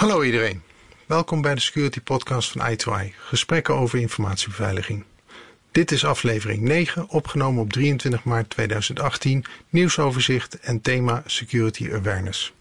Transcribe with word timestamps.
Hallo 0.00 0.22
iedereen. 0.22 0.62
Welkom 1.06 1.42
bij 1.42 1.54
de 1.54 1.60
Security 1.60 2.00
Podcast 2.00 2.50
van 2.50 2.76
i2i, 2.76 3.14
gesprekken 3.16 3.74
over 3.74 3.98
informatiebeveiliging. 3.98 5.04
Dit 5.72 5.90
is 5.90 6.04
aflevering 6.04 6.62
9, 6.62 7.08
opgenomen 7.08 7.62
op 7.62 7.72
23 7.72 8.24
maart 8.24 8.50
2018, 8.50 9.44
nieuwsoverzicht 9.68 10.60
en 10.60 10.80
thema 10.80 11.22
Security 11.26 11.90
Awareness. 11.92 12.52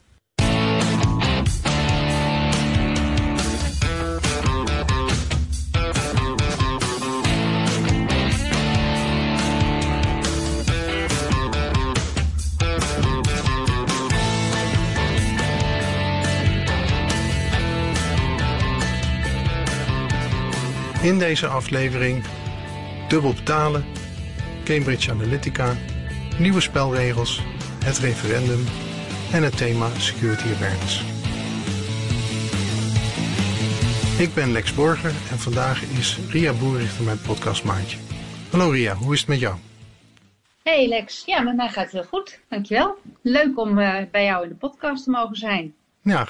In 21.01 21.19
deze 21.19 21.47
aflevering 21.47 22.23
dubbel 23.07 23.33
betalen, 23.33 23.85
Cambridge 24.63 25.11
Analytica, 25.11 25.75
nieuwe 26.39 26.61
spelregels, 26.61 27.41
het 27.83 27.97
referendum 27.97 28.65
en 29.31 29.43
het 29.43 29.57
thema 29.57 29.89
Security 29.97 30.47
Awareness. 30.55 31.03
Ik 34.19 34.33
ben 34.33 34.51
Lex 34.51 34.73
Borger 34.73 35.13
en 35.31 35.39
vandaag 35.39 35.83
is 35.83 36.17
Ria 36.29 36.53
Boerichter 36.53 37.03
mijn 37.03 37.21
podcastmaatje. 37.21 37.97
Hallo 38.51 38.69
Ria, 38.69 38.93
hoe 38.93 39.13
is 39.13 39.19
het 39.19 39.29
met 39.29 39.39
jou? 39.39 39.55
Hey 40.63 40.87
Lex, 40.87 41.23
ja 41.25 41.41
met 41.41 41.55
mij 41.55 41.69
gaat 41.69 41.83
het 41.83 41.93
heel 41.93 42.03
goed, 42.03 42.39
dankjewel. 42.49 42.97
Leuk 43.21 43.59
om 43.59 43.79
uh, 43.79 43.97
bij 44.11 44.25
jou 44.25 44.43
in 44.43 44.49
de 44.49 44.55
podcast 44.55 45.03
te 45.03 45.09
mogen 45.09 45.35
zijn. 45.35 45.73
Ja, 46.01 46.27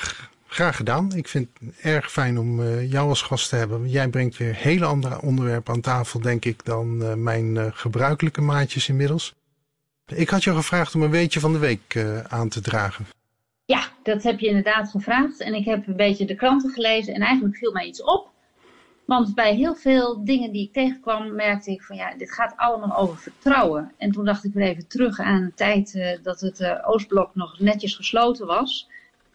Graag 0.51 0.75
gedaan. 0.75 1.11
Ik 1.15 1.27
vind 1.27 1.49
het 1.59 1.79
erg 1.81 2.11
fijn 2.11 2.39
om 2.39 2.59
uh, 2.59 2.91
jou 2.91 3.09
als 3.09 3.21
gast 3.21 3.49
te 3.49 3.55
hebben. 3.55 3.89
Jij 3.89 4.07
brengt 4.07 4.37
weer 4.37 4.55
hele 4.55 4.85
andere 4.85 5.21
onderwerpen 5.21 5.73
aan 5.73 5.81
tafel, 5.81 6.19
denk 6.19 6.45
ik, 6.45 6.65
dan 6.65 7.01
uh, 7.01 7.13
mijn 7.13 7.55
uh, 7.55 7.65
gebruikelijke 7.71 8.41
maatjes 8.41 8.89
inmiddels. 8.89 9.35
Ik 10.05 10.29
had 10.29 10.43
jou 10.43 10.57
gevraagd 10.57 10.95
om 10.95 11.01
een 11.01 11.09
weetje 11.09 11.39
van 11.39 11.51
de 11.51 11.57
week 11.57 11.97
aan 12.27 12.49
te 12.49 12.61
dragen. 12.61 13.05
Ja, 13.65 13.87
dat 14.03 14.23
heb 14.23 14.39
je 14.39 14.47
inderdaad 14.47 14.89
gevraagd. 14.89 15.39
En 15.39 15.53
ik 15.53 15.65
heb 15.65 15.87
een 15.87 15.95
beetje 15.95 16.25
de 16.25 16.35
kranten 16.35 16.69
gelezen 16.69 17.13
en 17.13 17.21
eigenlijk 17.21 17.55
viel 17.55 17.71
mij 17.71 17.85
iets 17.85 18.03
op. 18.03 18.29
Want 19.05 19.35
bij 19.35 19.55
heel 19.55 19.75
veel 19.75 20.23
dingen 20.23 20.51
die 20.51 20.65
ik 20.65 20.73
tegenkwam, 20.73 21.35
merkte 21.35 21.71
ik 21.71 21.83
van 21.83 21.95
ja, 21.95 22.13
dit 22.17 22.31
gaat 22.31 22.53
allemaal 22.55 22.97
over 22.97 23.17
vertrouwen. 23.17 23.91
En 23.97 24.11
toen 24.11 24.25
dacht 24.25 24.43
ik 24.43 24.53
weer 24.53 24.67
even 24.67 24.87
terug 24.87 25.19
aan 25.19 25.45
de 25.45 25.53
tijd 25.53 26.19
dat 26.23 26.39
het 26.39 26.83
Oostblok 26.83 27.35
nog 27.35 27.59
netjes 27.59 27.95
gesloten 27.95 28.45
was. 28.45 28.87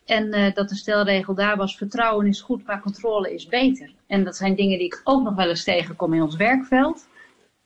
En 0.04 0.34
uh, 0.34 0.54
dat 0.54 0.68
de 0.68 0.74
stelregel 0.74 1.34
daar 1.34 1.56
was: 1.56 1.76
vertrouwen 1.76 2.26
is 2.26 2.40
goed, 2.40 2.66
maar 2.66 2.80
controle 2.80 3.34
is 3.34 3.46
beter. 3.46 3.92
En 4.06 4.24
dat 4.24 4.36
zijn 4.36 4.54
dingen 4.54 4.78
die 4.78 4.86
ik 4.86 5.00
ook 5.04 5.22
nog 5.22 5.34
wel 5.34 5.48
eens 5.48 5.64
tegenkom 5.64 6.14
in 6.14 6.22
ons 6.22 6.36
werkveld. 6.36 7.06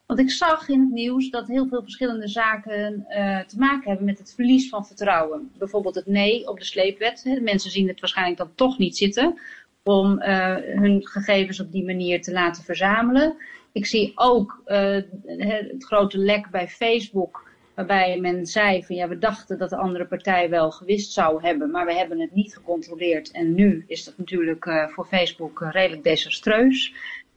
Want 0.07 0.21
ik 0.21 0.31
zag 0.31 0.69
in 0.69 0.81
het 0.81 0.91
nieuws 0.91 1.31
dat 1.31 1.49
heel 1.49 1.67
veel 1.67 1.83
verschillende 1.83 2.29
zaken 2.29 3.07
uh, 3.09 3.39
te 3.39 3.59
maken 3.59 3.89
hebben 3.89 4.07
met 4.07 4.19
het 4.19 4.35
verlies 4.35 4.69
van 4.69 4.87
vertrouwen. 4.87 5.51
Bijvoorbeeld 5.59 5.95
het 5.95 6.07
nee 6.07 6.49
op 6.49 6.59
de 6.59 6.65
sleepwet. 6.65 7.39
Mensen 7.41 7.71
zien 7.71 7.89
het 7.89 8.01
waarschijnlijk 8.01 8.39
dan 8.39 8.55
toch 8.55 8.79
niet 8.79 8.97
zitten 8.97 9.39
om 9.83 10.23
uh, 10.23 10.55
hun 10.57 11.07
gegevens 11.07 11.61
op 11.61 11.73
die 11.73 11.85
manier 11.85 12.23
te 12.23 12.33
laten 12.33 12.65
verzamelen. 12.65 13.37
Ik 13.73 13.87
zie 13.87 14.13
ook 14.15 14.63
het 14.65 15.85
grote 15.85 16.19
lek 16.19 16.51
bij 16.51 16.69
Facebook 16.69 17.48
Waarbij 17.79 18.21
men 18.21 18.47
zei 18.47 18.85
van 18.85 18.97
ja, 18.97 19.09
we 19.09 19.19
dachten 19.19 19.59
dat 19.59 19.71
de 19.71 19.77
andere 19.77 20.07
partij 20.07 20.51
wel 20.51 20.71
gewist 20.71 21.13
zou 21.13 21.43
hebben, 21.43 21.71
maar 21.71 21.87
we 21.87 21.95
hebben 21.95 22.21
het 22.21 22.35
niet 22.35 22.55
gecontroleerd. 22.55 23.31
En 23.31 23.55
nu 23.55 23.85
is 23.87 24.05
dat 24.05 24.19
natuurlijk 24.19 24.65
uh, 24.65 24.89
voor 24.89 25.07
Facebook 25.07 25.61
uh, 25.61 25.69
redelijk 25.71 26.03
desastreus. 26.05 26.95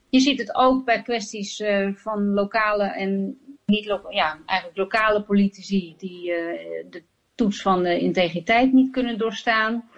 Je 0.09 0.19
ziet 0.19 0.39
het 0.39 0.55
ook 0.55 0.85
bij 0.85 1.01
kwesties 1.01 1.59
uh, 1.59 1.95
van 1.95 2.33
lokale 2.33 2.83
en 2.83 3.39
niet 3.65 3.85
lo 3.85 4.01
ja, 4.09 4.37
eigenlijk 4.45 4.79
lokale 4.79 5.23
politici 5.23 5.95
die 5.97 6.25
de 6.89 7.03
toets 7.35 7.61
van 7.61 7.83
de 7.83 7.99
integriteit 7.99 8.73
niet 8.73 8.91
kunnen 8.91 9.17
doorstaan. 9.17 9.89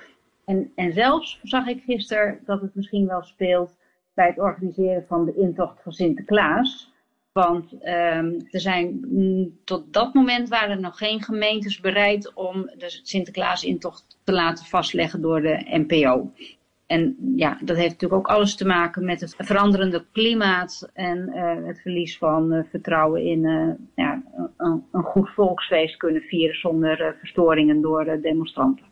En, 0.46 0.72
en 0.76 0.94
zelfs 0.94 1.40
zag 1.44 1.68
ik 1.68 1.84
gisteren 1.84 2.40
dat 2.46 2.62
het 2.62 2.76
misschien 2.76 3.08
wel 3.08 3.24
speelt 3.24 3.76
bij 4.14 4.28
het 4.28 4.40
organiseren 4.40 5.06
van 5.08 5.26
de 5.26 5.36
intocht 5.36 5.82
van 5.82 5.92
Sinterklaas. 5.92 6.93
Want 7.34 7.74
um, 7.74 8.48
er 8.52 8.60
zijn 8.60 9.06
mm, 9.08 9.58
tot 9.64 9.94
dat 9.94 10.14
moment 10.14 10.50
waren 10.50 10.70
er 10.70 10.80
nog 10.80 10.98
geen 10.98 11.22
gemeentes 11.24 11.80
bereid 11.80 12.34
om 12.34 12.72
de 12.78 13.00
Sinterklaas-intocht 13.04 14.18
te 14.24 14.32
laten 14.32 14.66
vastleggen 14.66 15.22
door 15.22 15.42
de 15.42 15.86
NPO. 15.88 16.32
En 16.86 17.16
ja, 17.36 17.58
dat 17.62 17.78
heeft 17.78 17.92
natuurlijk 17.92 18.22
ook 18.22 18.36
alles 18.36 18.56
te 18.56 18.66
maken 18.66 19.06
met 19.06 19.22
het 19.22 19.36
veranderende 19.38 20.06
klimaat 20.12 20.90
en 20.94 21.18
uh, 21.18 21.68
het 21.68 21.82
verlies 21.82 22.18
van 22.18 22.54
uh, 22.54 22.64
vertrouwen 22.70 23.24
in 23.24 23.44
uh, 23.44 23.70
ja, 23.96 24.24
een, 24.58 24.84
een, 24.92 25.04
goed 25.04 25.30
volksfeest 25.30 25.98
kunnen 25.98 26.22
vieren 26.22 26.56
zonder 26.56 27.16
verstoringen 27.20 27.82
door 27.82 28.20
demonstranten. 28.22 28.86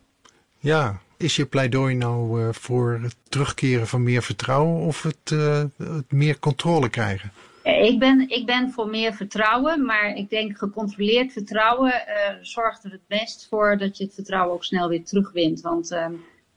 Ja, 0.58 1.00
is 1.16 1.36
je 1.36 1.46
pleidooi 1.46 1.94
nou 1.94 2.48
voor 2.54 2.98
het 3.02 3.16
terugkeren 3.28 3.86
van 3.86 4.02
meer 4.02 4.22
vertrouwen 4.22 4.80
of 4.80 5.02
het, 5.02 5.30
het 5.76 6.12
meer 6.12 6.38
controle 6.38 6.88
krijgen? 6.88 7.30
Ik 7.62 7.98
ben, 7.98 8.28
ik 8.28 8.46
ben 8.46 8.70
voor 8.70 8.88
meer 8.88 9.14
vertrouwen, 9.14 9.84
maar 9.84 10.14
ik 10.16 10.30
denk 10.30 10.58
gecontroleerd 10.58 11.32
vertrouwen 11.32 11.92
uh, 11.92 12.36
zorgt 12.40 12.84
er 12.84 12.90
het 12.90 13.06
best 13.06 13.46
voor 13.48 13.78
dat 13.78 13.96
je 13.96 14.04
het 14.04 14.14
vertrouwen 14.14 14.54
ook 14.54 14.64
snel 14.64 14.88
weer 14.88 15.04
terugwint. 15.04 15.60
Want 15.60 15.92
uh, 15.92 16.06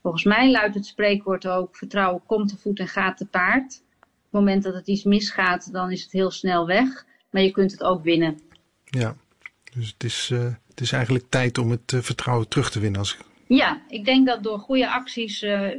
volgens 0.02 0.24
mij 0.24 0.52
luidt 0.52 0.76
het 0.76 0.86
spreekwoord 0.86 1.48
ook, 1.48 1.76
vertrouwen 1.76 2.22
komt 2.26 2.50
te 2.50 2.58
voet 2.58 2.80
en 2.80 2.88
gaat 2.88 3.18
te 3.18 3.26
paard. 3.26 3.84
Op 4.00 4.08
het 4.22 4.32
moment 4.32 4.64
dat 4.64 4.74
het 4.74 4.88
iets 4.88 5.04
misgaat, 5.04 5.72
dan 5.72 5.92
is 5.92 6.04
het 6.04 6.12
heel 6.12 6.32
snel 6.32 6.66
weg, 6.66 7.06
maar 7.30 7.42
je 7.42 7.52
kunt 7.52 7.72
het 7.72 7.84
ook 7.84 8.04
winnen. 8.04 8.40
Ja, 8.84 9.16
dus 9.74 9.88
het 9.88 10.04
is, 10.04 10.30
uh, 10.34 10.44
het 10.68 10.82
is 10.82 10.92
eigenlijk 10.92 11.26
tijd 11.30 11.58
om 11.58 11.72
het 11.72 11.94
vertrouwen 11.96 12.48
terug 12.48 12.72
te 12.72 12.80
winnen 12.80 13.00
als 13.00 13.14
ik 13.14 13.26
ja, 13.48 13.82
ik 13.88 14.06
denk 14.06 14.28
dat 14.28 14.44
door 14.44 14.60
goede 14.60 14.90
acties 14.90 15.44
uh, 15.44 15.70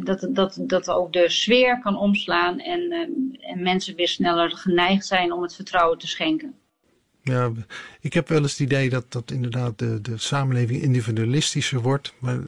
dat, 0.00 0.28
dat, 0.30 0.58
dat 0.60 0.88
ook 0.90 1.12
de 1.12 1.28
sfeer 1.28 1.80
kan 1.80 1.96
omslaan 1.96 2.60
en, 2.60 2.80
uh, 2.80 3.50
en 3.50 3.62
mensen 3.62 3.94
weer 3.94 4.08
sneller 4.08 4.50
geneigd 4.50 5.06
zijn 5.06 5.32
om 5.32 5.42
het 5.42 5.54
vertrouwen 5.54 5.98
te 5.98 6.06
schenken. 6.06 6.54
Ja, 7.22 7.50
ik 8.00 8.12
heb 8.12 8.28
wel 8.28 8.42
eens 8.42 8.50
het 8.50 8.60
idee 8.60 8.90
dat, 8.90 9.12
dat 9.12 9.30
inderdaad 9.30 9.78
de, 9.78 10.00
de 10.00 10.18
samenleving 10.18 10.82
individualistischer 10.82 11.80
wordt, 11.80 12.14
maar 12.18 12.38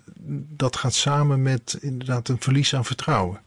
dat 0.57 0.77
gaat 0.77 0.95
samen 0.95 1.43
met 1.43 1.79
inderdaad 1.81 2.29
een 2.29 2.41
verlies 2.41 2.75
aan 2.75 2.85
vertrouwen. 2.85 3.41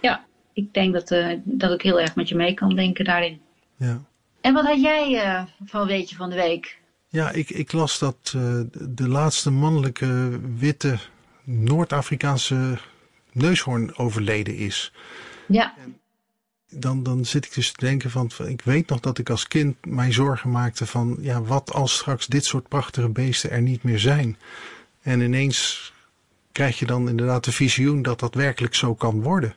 Ja, 0.00 0.24
ik 0.52 0.74
denk 0.74 0.92
dat, 0.92 1.10
uh, 1.10 1.32
dat 1.44 1.72
ik 1.72 1.82
heel 1.82 2.00
erg 2.00 2.14
met 2.14 2.28
je 2.28 2.34
mee 2.34 2.54
kan 2.54 2.74
denken 2.74 3.04
daarin. 3.04 3.40
Ja. 3.76 4.02
En 4.40 4.54
wat 4.54 4.64
had 4.66 4.80
jij 4.80 5.46
van 5.64 5.86
Weetje 5.86 6.16
van 6.16 6.30
de 6.30 6.36
Week? 6.36 6.81
Ja, 7.12 7.30
ik, 7.30 7.50
ik 7.50 7.72
las 7.72 7.98
dat 7.98 8.32
uh, 8.36 8.60
de 8.72 9.08
laatste 9.08 9.50
mannelijke 9.50 10.40
witte 10.56 10.98
Noord-Afrikaanse 11.44 12.78
neushoorn 13.32 13.96
overleden 13.96 14.56
is. 14.56 14.92
Ja. 15.48 15.74
En 15.78 16.00
dan, 16.68 17.02
dan 17.02 17.24
zit 17.24 17.44
ik 17.44 17.54
dus 17.54 17.72
te 17.72 17.86
denken 17.86 18.10
van, 18.10 18.30
ik 18.46 18.62
weet 18.62 18.88
nog 18.88 19.00
dat 19.00 19.18
ik 19.18 19.30
als 19.30 19.48
kind 19.48 19.86
mij 19.86 20.12
zorgen 20.12 20.50
maakte 20.50 20.86
van, 20.86 21.16
ja, 21.20 21.42
wat 21.42 21.72
als 21.72 21.94
straks 21.94 22.26
dit 22.26 22.44
soort 22.44 22.68
prachtige 22.68 23.08
beesten 23.08 23.50
er 23.50 23.62
niet 23.62 23.82
meer 23.82 23.98
zijn? 23.98 24.36
En 25.02 25.20
ineens 25.20 25.92
krijg 26.52 26.78
je 26.78 26.86
dan 26.86 27.08
inderdaad 27.08 27.44
de 27.44 27.52
visioen 27.52 28.02
dat 28.02 28.20
dat 28.20 28.34
werkelijk 28.34 28.74
zo 28.74 28.94
kan 28.94 29.22
worden. 29.22 29.54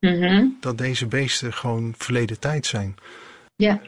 Mm 0.00 0.22
-hmm. 0.22 0.56
Dat 0.60 0.78
deze 0.78 1.06
beesten 1.06 1.52
gewoon 1.52 1.94
verleden 1.98 2.38
tijd 2.38 2.66
zijn. 2.66 2.96
Ja. 3.56 3.80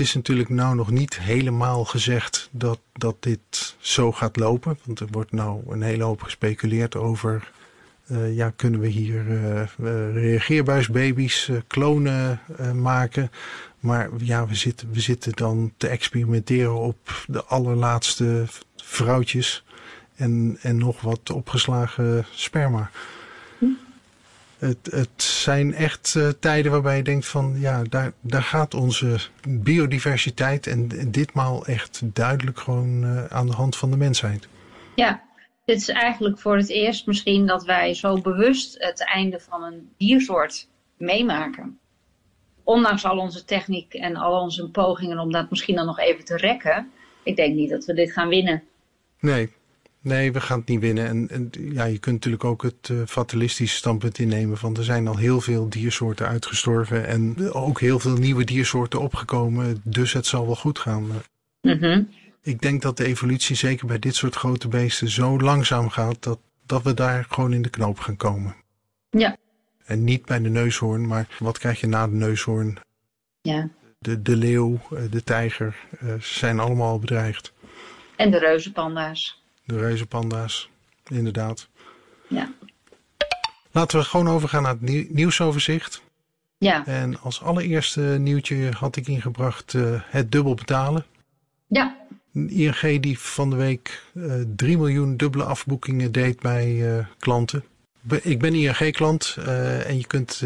Het 0.00 0.08
is 0.08 0.14
natuurlijk 0.14 0.48
nou 0.48 0.74
nog 0.74 0.90
niet 0.90 1.18
helemaal 1.18 1.84
gezegd 1.84 2.48
dat, 2.50 2.78
dat 2.92 3.16
dit 3.20 3.76
zo 3.78 4.12
gaat 4.12 4.36
lopen. 4.36 4.78
Want 4.84 5.00
er 5.00 5.06
wordt 5.10 5.32
nou 5.32 5.62
een 5.68 5.82
hele 5.82 6.04
hoop 6.04 6.22
gespeculeerd 6.22 6.96
over... 6.96 7.50
Uh, 8.10 8.36
ja, 8.36 8.52
kunnen 8.56 8.80
we 8.80 8.86
hier 8.86 9.26
uh, 9.26 9.62
reageerbuisbaby's 10.14 11.48
uh, 11.48 11.60
klonen 11.66 12.40
maken? 12.74 13.30
Maar 13.80 14.08
ja, 14.18 14.46
we 14.46 14.54
zitten, 14.54 14.88
we 14.92 15.00
zitten 15.00 15.32
dan 15.34 15.72
te 15.76 15.88
experimenteren 15.88 16.74
op 16.74 17.24
de 17.26 17.44
allerlaatste 17.44 18.44
vrouwtjes 18.76 19.64
en, 20.14 20.58
en 20.62 20.78
nog 20.78 21.00
wat 21.00 21.30
opgeslagen 21.30 22.26
sperma. 22.30 22.90
Het, 24.60 24.88
het 24.90 25.22
zijn 25.22 25.74
echt 25.74 26.14
uh, 26.16 26.28
tijden 26.28 26.72
waarbij 26.72 26.96
je 26.96 27.02
denkt 27.02 27.26
van 27.26 27.54
ja, 27.58 27.82
daar, 27.82 28.12
daar 28.20 28.42
gaat 28.42 28.74
onze 28.74 29.18
biodiversiteit 29.48 30.66
en, 30.66 30.88
en 30.98 31.10
ditmaal 31.10 31.66
echt 31.66 32.00
duidelijk 32.04 32.58
gewoon 32.58 33.04
uh, 33.04 33.24
aan 33.24 33.46
de 33.46 33.52
hand 33.52 33.76
van 33.76 33.90
de 33.90 33.96
mensheid. 33.96 34.48
Ja, 34.94 35.22
dit 35.64 35.76
is 35.76 35.88
eigenlijk 35.88 36.38
voor 36.38 36.56
het 36.56 36.68
eerst 36.68 37.06
misschien 37.06 37.46
dat 37.46 37.64
wij 37.64 37.94
zo 37.94 38.20
bewust 38.20 38.76
het 38.78 39.04
einde 39.04 39.40
van 39.40 39.62
een 39.62 39.90
diersoort 39.96 40.68
meemaken. 40.96 41.78
Ondanks 42.64 43.04
al 43.04 43.18
onze 43.18 43.44
techniek 43.44 43.94
en 43.94 44.16
al 44.16 44.40
onze 44.40 44.70
pogingen 44.70 45.18
om 45.18 45.32
dat 45.32 45.50
misschien 45.50 45.74
dan 45.74 45.86
nog 45.86 45.98
even 45.98 46.24
te 46.24 46.36
rekken. 46.36 46.90
Ik 47.22 47.36
denk 47.36 47.54
niet 47.54 47.70
dat 47.70 47.84
we 47.84 47.94
dit 47.94 48.12
gaan 48.12 48.28
winnen. 48.28 48.62
Nee, 49.20 49.52
Nee, 50.02 50.32
we 50.32 50.40
gaan 50.40 50.58
het 50.58 50.68
niet 50.68 50.80
winnen. 50.80 51.06
En, 51.06 51.28
en 51.30 51.50
ja, 51.52 51.84
je 51.84 51.98
kunt 51.98 52.14
natuurlijk 52.14 52.44
ook 52.44 52.62
het 52.62 52.88
uh, 52.88 53.02
fatalistische 53.06 53.76
standpunt 53.76 54.18
innemen 54.18 54.58
van 54.58 54.76
er 54.76 54.84
zijn 54.84 55.08
al 55.08 55.16
heel 55.16 55.40
veel 55.40 55.68
diersoorten 55.68 56.28
uitgestorven 56.28 57.06
en 57.06 57.52
ook 57.52 57.80
heel 57.80 57.98
veel 57.98 58.16
nieuwe 58.16 58.44
diersoorten 58.44 59.00
opgekomen, 59.00 59.80
dus 59.84 60.12
het 60.12 60.26
zal 60.26 60.46
wel 60.46 60.56
goed 60.56 60.78
gaan. 60.78 61.06
Mhm. 61.60 62.02
Ik 62.42 62.60
denk 62.60 62.82
dat 62.82 62.96
de 62.96 63.04
evolutie 63.04 63.56
zeker 63.56 63.86
bij 63.86 63.98
dit 63.98 64.14
soort 64.14 64.34
grote 64.34 64.68
beesten 64.68 65.08
zo 65.08 65.40
langzaam 65.40 65.88
gaat 65.88 66.22
dat, 66.22 66.38
dat 66.66 66.82
we 66.82 66.94
daar 66.94 67.26
gewoon 67.28 67.52
in 67.52 67.62
de 67.62 67.70
knoop 67.70 67.98
gaan 67.98 68.16
komen. 68.16 68.56
Ja. 69.10 69.36
En 69.84 70.04
niet 70.04 70.24
bij 70.24 70.40
de 70.40 70.48
neushoorn, 70.48 71.06
maar 71.06 71.28
wat 71.38 71.58
krijg 71.58 71.80
je 71.80 71.86
na 71.86 72.06
de 72.06 72.14
neushoorn? 72.14 72.78
Ja. 73.40 73.68
De, 73.98 74.22
de 74.22 74.36
leeuw, 74.36 74.80
eh, 74.90 75.02
de 75.10 75.22
tijger, 75.22 75.76
uh, 76.02 76.14
zijn 76.20 76.58
allemaal 76.58 76.98
bedreigd. 76.98 77.52
En 78.16 78.30
de 78.30 78.38
reuzenpanda's. 78.38 79.39
De 79.70 79.78
reuzenpanda's, 79.78 80.70
inderdaad. 81.08 81.68
Ja. 82.28 82.52
Laten 83.70 83.98
we 83.98 84.04
gewoon 84.04 84.28
overgaan 84.28 84.62
naar 84.62 84.76
het 84.80 85.10
nieuwsoverzicht. 85.12 86.02
Ja. 86.58 86.86
En 86.86 87.20
als 87.20 87.42
allereerste 87.42 88.00
nieuwtje 88.00 88.70
had 88.76 88.96
ik 88.96 89.08
ingebracht 89.08 89.72
uh, 89.72 90.00
het 90.04 90.32
dubbel 90.32 90.54
betalen. 90.54 91.04
Ja. 91.66 91.96
ING 92.32 93.00
die 93.00 93.18
van 93.18 93.50
de 93.50 93.56
week 93.56 94.04
uh, 94.14 94.34
3 94.56 94.76
miljoen 94.76 95.16
dubbele 95.16 95.44
afboekingen 95.44 96.12
deed 96.12 96.40
bij 96.40 96.96
uh, 96.96 97.06
klanten. 97.18 97.64
Ik 98.22 98.38
ben 98.38 98.54
ING-klant 98.54 99.36
en 99.86 99.98
je 99.98 100.06
kunt, 100.06 100.42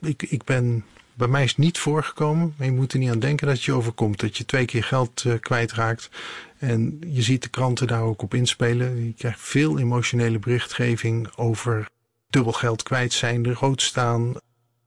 ik, 0.00 0.22
ik 0.22 0.44
ben, 0.44 0.84
bij 1.20 1.28
mij 1.28 1.42
is 1.42 1.50
het 1.50 1.58
niet 1.58 1.78
voorgekomen, 1.78 2.54
maar 2.56 2.66
je 2.66 2.72
moet 2.72 2.92
er 2.92 2.98
niet 2.98 3.10
aan 3.10 3.18
denken 3.18 3.46
dat 3.46 3.56
het 3.56 3.64
je 3.64 3.72
overkomt. 3.72 4.20
Dat 4.20 4.36
je 4.36 4.44
twee 4.44 4.64
keer 4.64 4.84
geld 4.84 5.24
kwijtraakt. 5.40 6.10
En 6.58 7.00
je 7.06 7.22
ziet 7.22 7.42
de 7.42 7.48
kranten 7.48 7.86
daar 7.86 8.02
ook 8.02 8.22
op 8.22 8.34
inspelen. 8.34 9.04
Je 9.04 9.14
krijgt 9.14 9.40
veel 9.40 9.78
emotionele 9.78 10.38
berichtgeving 10.38 11.36
over 11.36 11.88
dubbel 12.30 12.52
geld 12.52 12.82
kwijt 12.82 13.12
zijn, 13.12 13.54
rood 13.54 13.82
staan, 13.82 14.34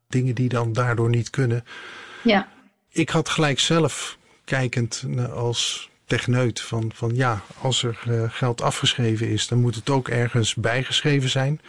dingen 0.07 0.35
die 0.35 0.50
dan 0.50 0.74
daardoor 0.74 1.09
niet 1.09 1.30
kunnen. 1.30 1.65
Ja. 2.24 2.47
Ik 2.89 3.09
had 3.09 3.29
gelijk 3.29 3.59
zelf 3.59 4.18
kijkend 4.45 5.06
als 5.33 5.89
techneut 6.06 6.62
van, 6.62 6.91
van 6.94 7.15
ja, 7.15 7.41
als 7.59 7.83
er 7.83 8.00
uh, 8.07 8.24
geld 8.27 8.62
afgeschreven 8.62 9.29
is, 9.29 9.47
dan 9.47 9.62
moet 9.62 9.75
het 9.75 9.89
ook 9.89 10.07
ergens 10.07 10.56
bijgeschreven 10.56 11.29
zijn. 11.29 11.62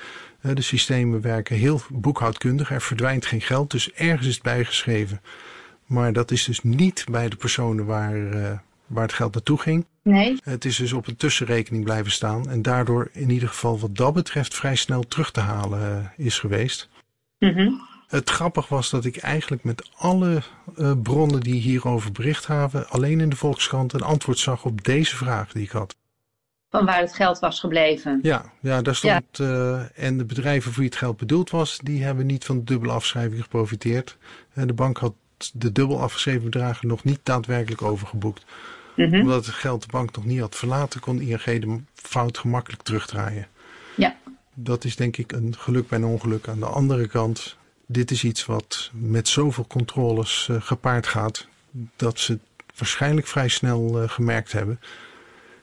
De 0.52 0.62
systemen 0.62 1.20
werken 1.20 1.56
heel 1.56 1.80
boekhoudkundig, 1.88 2.70
er 2.70 2.80
verdwijnt 2.80 3.26
geen 3.26 3.40
geld, 3.40 3.70
dus 3.70 3.92
ergens 3.92 4.26
is 4.26 4.34
het 4.34 4.42
bijgeschreven. 4.42 5.20
Maar 5.86 6.12
dat 6.12 6.30
is 6.30 6.44
dus 6.44 6.62
niet 6.62 7.04
bij 7.10 7.28
de 7.28 7.36
personen 7.36 7.84
waar, 7.84 8.16
uh, 8.16 8.50
waar 8.86 9.02
het 9.02 9.12
geld 9.12 9.34
naartoe 9.34 9.58
ging. 9.58 9.86
Nee. 10.02 10.38
Het 10.42 10.64
is 10.64 10.76
dus 10.76 10.92
op 10.92 11.06
een 11.06 11.16
tussenrekening 11.16 11.84
blijven 11.84 12.12
staan 12.12 12.50
en 12.50 12.62
daardoor 12.62 13.08
in 13.12 13.30
ieder 13.30 13.48
geval 13.48 13.78
wat 13.78 13.96
dat 13.96 14.14
betreft 14.14 14.54
vrij 14.54 14.76
snel 14.76 15.02
terug 15.02 15.30
te 15.30 15.40
halen 15.40 16.12
is 16.16 16.38
geweest. 16.38 16.88
Mm 17.38 17.52
-hmm. 17.52 17.80
Het 18.08 18.30
grappig 18.30 18.68
was 18.68 18.90
dat 18.90 19.04
ik 19.04 19.16
eigenlijk 19.16 19.64
met 19.64 19.90
alle 19.96 20.42
uh, 20.76 20.92
bronnen 21.02 21.40
die 21.40 21.60
hierover 21.60 22.12
bericht 22.12 22.44
gaven, 22.44 22.88
alleen 22.88 23.20
in 23.20 23.28
de 23.28 23.36
Volkskrant 23.36 23.92
een 23.92 24.02
antwoord 24.02 24.38
zag 24.38 24.64
op 24.64 24.84
deze 24.84 25.16
vraag 25.16 25.52
die 25.52 25.62
ik 25.62 25.70
had. 25.70 25.96
Van 26.74 26.84
waar 26.84 27.00
het 27.00 27.14
geld 27.14 27.38
was 27.38 27.60
gebleven. 27.60 28.18
Ja, 28.22 28.44
ja 28.60 28.82
daar 28.82 28.94
stond. 28.94 29.24
Ja. 29.32 29.44
Uh, 29.44 29.80
en 29.94 30.18
de 30.18 30.24
bedrijven 30.24 30.72
voor 30.72 30.80
wie 30.80 30.90
het 30.90 30.98
geld 30.98 31.16
bedoeld 31.16 31.50
was, 31.50 31.78
die 31.82 32.04
hebben 32.04 32.26
niet 32.26 32.44
van 32.44 32.58
de 32.58 32.64
dubbele 32.64 32.92
afschrijving 32.92 33.42
geprofiteerd. 33.42 34.16
Uh, 34.54 34.66
de 34.66 34.72
bank 34.72 34.98
had 34.98 35.14
de 35.52 35.72
dubbel 35.72 36.00
afgeschreven 36.00 36.44
bedragen 36.44 36.88
nog 36.88 37.04
niet 37.04 37.18
daadwerkelijk 37.22 37.82
overgeboekt. 37.82 38.44
Mm 38.96 39.08
-hmm. 39.08 39.20
Omdat 39.20 39.46
het 39.46 39.54
geld 39.54 39.82
de 39.82 39.88
bank 39.90 40.16
nog 40.16 40.24
niet 40.24 40.40
had 40.40 40.56
verlaten, 40.56 41.00
kon 41.00 41.20
ING 41.20 41.42
de 41.44 41.78
fout 41.94 42.38
gemakkelijk 42.38 42.82
terugdraaien. 42.82 43.46
Ja. 43.96 44.16
Dat 44.54 44.84
is 44.84 44.96
denk 44.96 45.16
ik 45.16 45.32
een 45.32 45.54
geluk 45.58 45.88
bij 45.88 45.98
een 45.98 46.04
ongeluk. 46.04 46.48
Aan 46.48 46.60
de 46.60 46.66
andere 46.66 47.06
kant, 47.06 47.56
dit 47.86 48.10
is 48.10 48.24
iets 48.24 48.46
wat 48.46 48.90
met 48.92 49.28
zoveel 49.28 49.66
controles 49.66 50.48
uh, 50.50 50.56
gepaard 50.60 51.06
gaat, 51.06 51.46
dat 51.96 52.18
ze 52.18 52.32
het 52.32 52.42
waarschijnlijk 52.76 53.26
vrij 53.26 53.48
snel 53.48 54.02
uh, 54.02 54.08
gemerkt 54.08 54.52
hebben. 54.52 54.80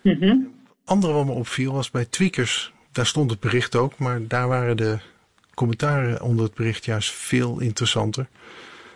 Mm 0.02 0.18
-hmm. 0.20 0.60
Andere 0.86 1.14
wat 1.14 1.26
me 1.26 1.32
opviel 1.32 1.74
was 1.74 1.92
bij 1.92 2.06
tweakers, 2.06 2.74
daar 2.92 3.06
stond 3.06 3.32
het 3.32 3.40
bericht 3.40 3.76
ook, 3.76 3.98
maar 3.98 4.28
daar 4.28 4.48
waren 4.48 4.78
de 4.78 5.00
commentaren 5.54 6.22
onder 6.22 6.46
het 6.46 6.54
bericht 6.54 6.86
juist 6.86 7.12
veel 7.12 7.60
interessanter. 7.60 8.28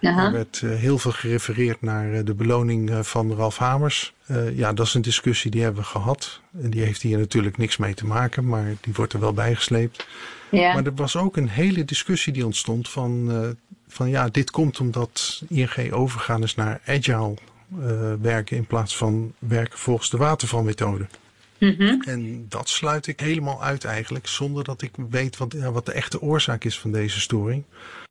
Aha. 0.02 0.26
Er 0.26 0.32
werd 0.32 0.62
uh, 0.64 0.76
heel 0.76 0.98
veel 0.98 1.12
gerefereerd 1.12 1.82
naar 1.82 2.14
uh, 2.14 2.20
de 2.24 2.34
beloning 2.34 2.90
uh, 2.90 3.00
van 3.00 3.36
Ralf 3.36 3.58
Hamers. 3.58 4.14
ja, 4.54 4.74
dat 4.74 4.86
is 4.86 4.94
een 4.94 5.02
discussie 5.02 5.52
die 5.52 5.62
hebben 5.62 5.82
we 5.82 5.88
gehad. 5.88 6.42
En 6.62 6.70
die 6.70 6.82
heeft 6.82 7.02
hier 7.02 7.18
natuurlijk 7.18 7.58
niks 7.58 7.78
mee 7.78 7.94
te 7.94 8.06
maken, 8.06 8.48
maar 8.48 8.76
die 8.82 8.94
wordt 8.94 9.14
er 9.14 9.20
wel 9.20 9.34
bijgesleept. 9.34 10.08
Ja. 10.52 10.74
Maar 10.74 10.86
er 10.86 10.96
was 10.96 11.16
ook 11.16 11.38
een 11.38 11.50
hele 11.50 11.86
discussie 11.86 12.34
die 12.34 12.46
ontstond 12.46 12.90
van, 12.90 13.32
van 13.88 14.10
ja, 14.10 14.30
dit 14.30 14.52
komt 14.52 14.80
omdat 14.80 15.44
ING 15.50 15.92
overgaan 15.92 16.44
is 16.44 16.56
naar 16.56 16.82
agile 16.86 17.34
werken 18.22 18.58
in 18.58 18.66
plaats 18.66 18.98
van 18.98 19.34
werken 19.40 19.80
volgens 19.80 20.10
de 20.10 20.18
watervalmethode. 20.18 21.08
Mm 21.60 21.76
-hmm. 21.78 22.02
En 22.02 22.46
dat 22.50 22.70
sluit 22.70 23.08
ik 23.08 23.20
helemaal 23.20 23.64
uit 23.64 23.86
eigenlijk, 23.86 24.28
zonder 24.28 24.64
dat 24.64 24.82
ik 24.82 24.92
weet 25.10 25.38
wat, 25.38 25.54
ja, 25.58 25.72
wat 25.72 25.86
de 25.86 25.92
echte 25.92 26.22
oorzaak 26.22 26.64
is 26.64 26.80
van 26.80 26.92
deze 26.92 27.20
storing. 27.20 27.64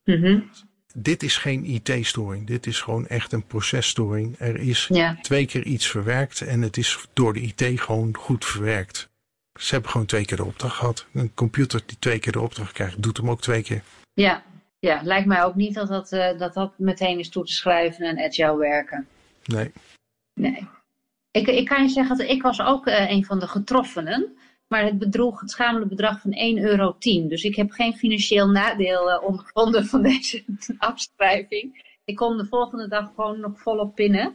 Mm 0.04 0.22
-hmm. 0.22 0.50
Dit 0.96 1.22
is 1.22 1.36
geen 1.36 1.64
IT-storing. 1.64 2.46
Dit 2.46 2.66
is 2.66 2.80
gewoon 2.80 3.06
echt 3.06 3.32
een 3.32 3.46
processtoring. 3.46 4.34
Er 4.38 4.56
is 4.56 4.86
ja. 4.92 5.18
twee 5.20 5.46
keer 5.46 5.62
iets 5.62 5.90
verwerkt 5.90 6.40
en 6.40 6.62
het 6.62 6.76
is 6.76 7.06
door 7.12 7.32
de 7.32 7.40
IT 7.40 7.80
gewoon 7.80 8.16
goed 8.16 8.44
verwerkt. 8.44 9.08
Ze 9.60 9.72
hebben 9.72 9.90
gewoon 9.90 10.06
twee 10.06 10.24
keer 10.24 10.36
de 10.36 10.44
opdracht 10.44 10.76
gehad. 10.76 11.06
Een 11.12 11.34
computer 11.34 11.80
die 11.86 11.96
twee 11.98 12.18
keer 12.18 12.32
de 12.32 12.40
opdracht 12.40 12.72
krijgt, 12.72 13.02
doet 13.02 13.16
hem 13.16 13.30
ook 13.30 13.40
twee 13.40 13.62
keer. 13.62 13.82
Ja, 14.12 14.42
ja 14.78 15.00
lijkt 15.02 15.26
mij 15.26 15.44
ook 15.44 15.54
niet 15.54 15.74
dat 15.74 15.88
dat, 15.88 16.12
uh, 16.12 16.38
dat 16.38 16.54
dat 16.54 16.78
meteen 16.78 17.18
is 17.18 17.28
toe 17.28 17.44
te 17.44 17.52
schrijven 17.52 18.06
en 18.06 18.24
agile 18.24 18.56
werken. 18.56 19.06
Nee. 19.44 19.72
Nee. 20.34 20.68
Ik, 21.34 21.46
ik 21.46 21.66
kan 21.66 21.82
je 21.82 21.88
zeggen 21.88 22.18
dat 22.18 22.28
ik 22.28 22.42
was 22.42 22.60
ook 22.60 22.86
uh, 22.86 23.10
een 23.10 23.24
van 23.24 23.38
de 23.38 23.48
getroffenen. 23.48 24.36
Maar 24.68 24.84
het 24.84 24.98
bedroeg 24.98 25.40
het 25.40 25.50
schamele 25.50 25.86
bedrag 25.86 26.20
van 26.20 26.32
1,10 26.32 26.62
euro. 26.62 26.96
Dus 27.00 27.42
ik 27.42 27.56
heb 27.56 27.70
geen 27.70 27.96
financieel 27.96 28.48
nadeel 28.48 29.10
uh, 29.10 29.22
ondervonden 29.22 29.86
van 29.86 30.02
deze 30.12 30.44
afschrijving. 30.78 31.96
Ik 32.04 32.16
kon 32.16 32.36
de 32.36 32.46
volgende 32.46 32.88
dag 32.88 33.12
gewoon 33.14 33.40
nog 33.40 33.60
volop 33.60 33.94
pinnen. 33.94 34.34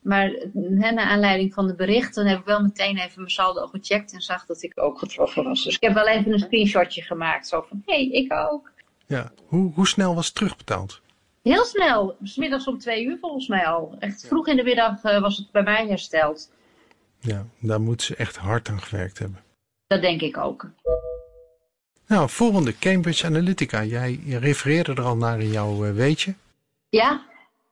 Maar 0.00 0.28
hè, 0.54 0.90
naar 0.90 1.10
aanleiding 1.10 1.54
van 1.54 1.66
de 1.66 1.74
berichten 1.74 2.26
heb 2.26 2.38
ik 2.38 2.44
wel 2.44 2.62
meteen 2.62 2.96
even 2.96 3.20
mijn 3.20 3.30
saldo 3.30 3.66
gecheckt 3.66 4.12
en 4.12 4.20
zag 4.20 4.46
dat 4.46 4.62
ik 4.62 4.72
ook 4.74 4.98
getroffen 4.98 5.44
was. 5.44 5.64
Dus 5.64 5.74
ik 5.74 5.82
heb 5.82 5.94
wel 5.94 6.08
even 6.08 6.32
een 6.32 6.38
screenshotje 6.38 7.02
gemaakt. 7.02 7.48
Zo 7.48 7.64
van, 7.68 7.82
hé, 7.86 7.94
hey, 7.94 8.08
ik 8.08 8.32
ook. 8.32 8.72
Ja, 9.06 9.32
hoe, 9.46 9.72
hoe 9.72 9.86
snel 9.86 10.14
was 10.14 10.30
terugbetaald? 10.30 11.00
Heel 11.48 11.64
snel. 11.64 12.16
Smiddags 12.22 12.66
om 12.66 12.78
twee 12.78 13.04
uur 13.04 13.18
volgens 13.20 13.48
mij 13.48 13.66
al. 13.66 13.96
Echt 13.98 14.26
vroeg 14.26 14.48
in 14.48 14.56
de 14.56 14.62
middag 14.62 15.04
uh, 15.04 15.20
was 15.20 15.36
het 15.36 15.50
bij 15.50 15.62
mij 15.62 15.86
hersteld. 15.86 16.50
Ja, 17.20 17.46
daar 17.58 17.80
moeten 17.80 18.06
ze 18.06 18.16
echt 18.16 18.36
hard 18.36 18.68
aan 18.68 18.82
gewerkt 18.82 19.18
hebben. 19.18 19.40
Dat 19.86 20.02
denk 20.02 20.20
ik 20.20 20.36
ook. 20.36 20.66
Nou, 22.06 22.28
volgende 22.30 22.78
Cambridge 22.78 23.26
Analytica. 23.26 23.84
Jij 23.84 24.20
refereerde 24.26 24.92
er 24.92 25.02
al 25.02 25.16
naar 25.16 25.40
in 25.40 25.50
jouw 25.50 25.86
uh, 25.86 25.92
weetje. 25.92 26.34
Ja. 26.88 27.26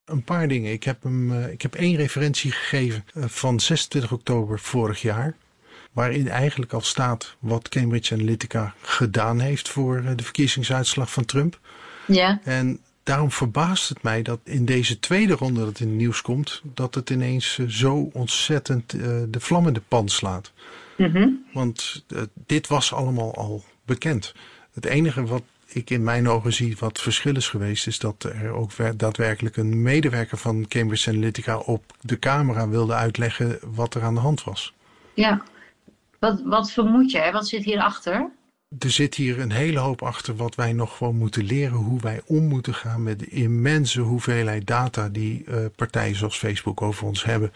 Een 0.04 0.25
paar 0.25 0.49
dingen. 0.49 0.73
Ik 0.73 0.85
heb, 0.85 1.02
hem, 1.02 1.33
uh, 1.33 1.52
ik 1.52 1.62
heb 1.62 1.75
één 1.75 1.97
referentie 1.97 2.52
gegeven 2.52 3.04
van 3.14 3.61
26 3.61 4.12
oktober 4.12 4.59
vorig 4.59 5.02
jaar. 5.02 5.37
Waarin 5.92 6.28
eigenlijk 6.28 6.73
al 6.73 6.80
staat 6.80 7.37
wat 7.38 7.68
Cambridge 7.68 8.14
Analytica 8.14 8.75
gedaan 8.80 9.40
heeft 9.40 9.68
voor 9.68 10.02
de 10.16 10.23
verkiezingsuitslag 10.23 11.11
van 11.11 11.25
Trump. 11.25 11.59
Ja. 12.06 12.40
En 12.45 12.80
daarom 13.07 13.31
verbaast 13.31 13.89
het 13.89 14.03
mij 14.03 14.23
dat 14.23 14.41
in 14.45 14.65
deze 14.65 14.99
tweede 14.99 15.35
ronde 15.35 15.65
dat 15.65 15.81
in 15.81 15.89
het 15.89 15.97
nieuws 15.97 16.23
komt, 16.23 16.63
dat 16.75 16.95
het 16.95 17.11
ineens 17.11 17.59
zo 17.67 18.11
ontzettend 18.13 18.91
de 19.31 19.41
vlammende 19.41 19.83
pan 19.89 20.09
slaat. 20.09 20.53
Mm 20.97 21.11
-hmm. 21.11 21.45
Want 21.53 22.05
uh, 22.09 22.23
dit 22.47 22.67
was 22.67 22.93
allemaal 22.93 23.35
al 23.35 23.65
bekend. 23.85 24.35
Het 24.73 24.85
enige 24.85 25.25
wat 25.25 25.43
ik 25.67 25.91
in 25.91 26.03
mijn 26.03 26.29
ogen 26.29 26.53
zie 26.53 26.77
wat 26.79 27.01
verschil 27.01 27.37
is 27.37 27.49
geweest, 27.49 27.87
is 27.87 27.99
dat 27.99 28.23
er 28.23 28.51
ook 28.51 28.71
daadwerkelijk 28.99 29.57
een 29.57 29.83
medewerker 29.83 30.39
van 30.39 30.69
Cambridge 30.69 31.11
Analytica 31.11 31.59
op 31.59 31.83
de 32.01 32.19
camera 32.19 32.69
wilde 32.69 32.95
uitleggen 32.95 33.59
wat 33.75 33.95
er 33.95 34.03
aan 34.03 34.15
de 34.15 34.21
hand 34.21 34.45
was. 34.45 34.75
Ja, 35.15 35.43
wat, 36.19 36.43
wat 36.45 36.71
vermoed 36.71 37.11
je? 37.11 37.29
Wat 37.33 37.49
zit 37.49 37.65
hierachter? 37.65 38.31
Er 38.79 38.91
zit 38.91 39.15
hier 39.15 39.41
een 39.41 39.53
hele 39.53 39.79
hoop 39.79 40.03
achter 40.03 40.37
wat 40.37 40.55
wij 40.55 40.73
nog 40.73 40.97
gewoon 40.97 41.17
moeten 41.17 41.45
leren, 41.45 41.77
hoe 41.77 42.01
wij 42.01 42.21
om 42.25 42.45
moeten 42.45 42.75
gaan 42.75 43.03
met 43.03 43.19
de 43.19 43.27
immense 43.27 44.01
hoeveelheid 44.01 44.67
data 44.67 45.09
die 45.09 45.45
uh, 45.49 45.57
partijen 45.77 46.17
zoals 46.17 46.39
Facebook 46.39 46.83
over 46.83 47.07
ons 47.07 47.25
hebben. 47.25 47.53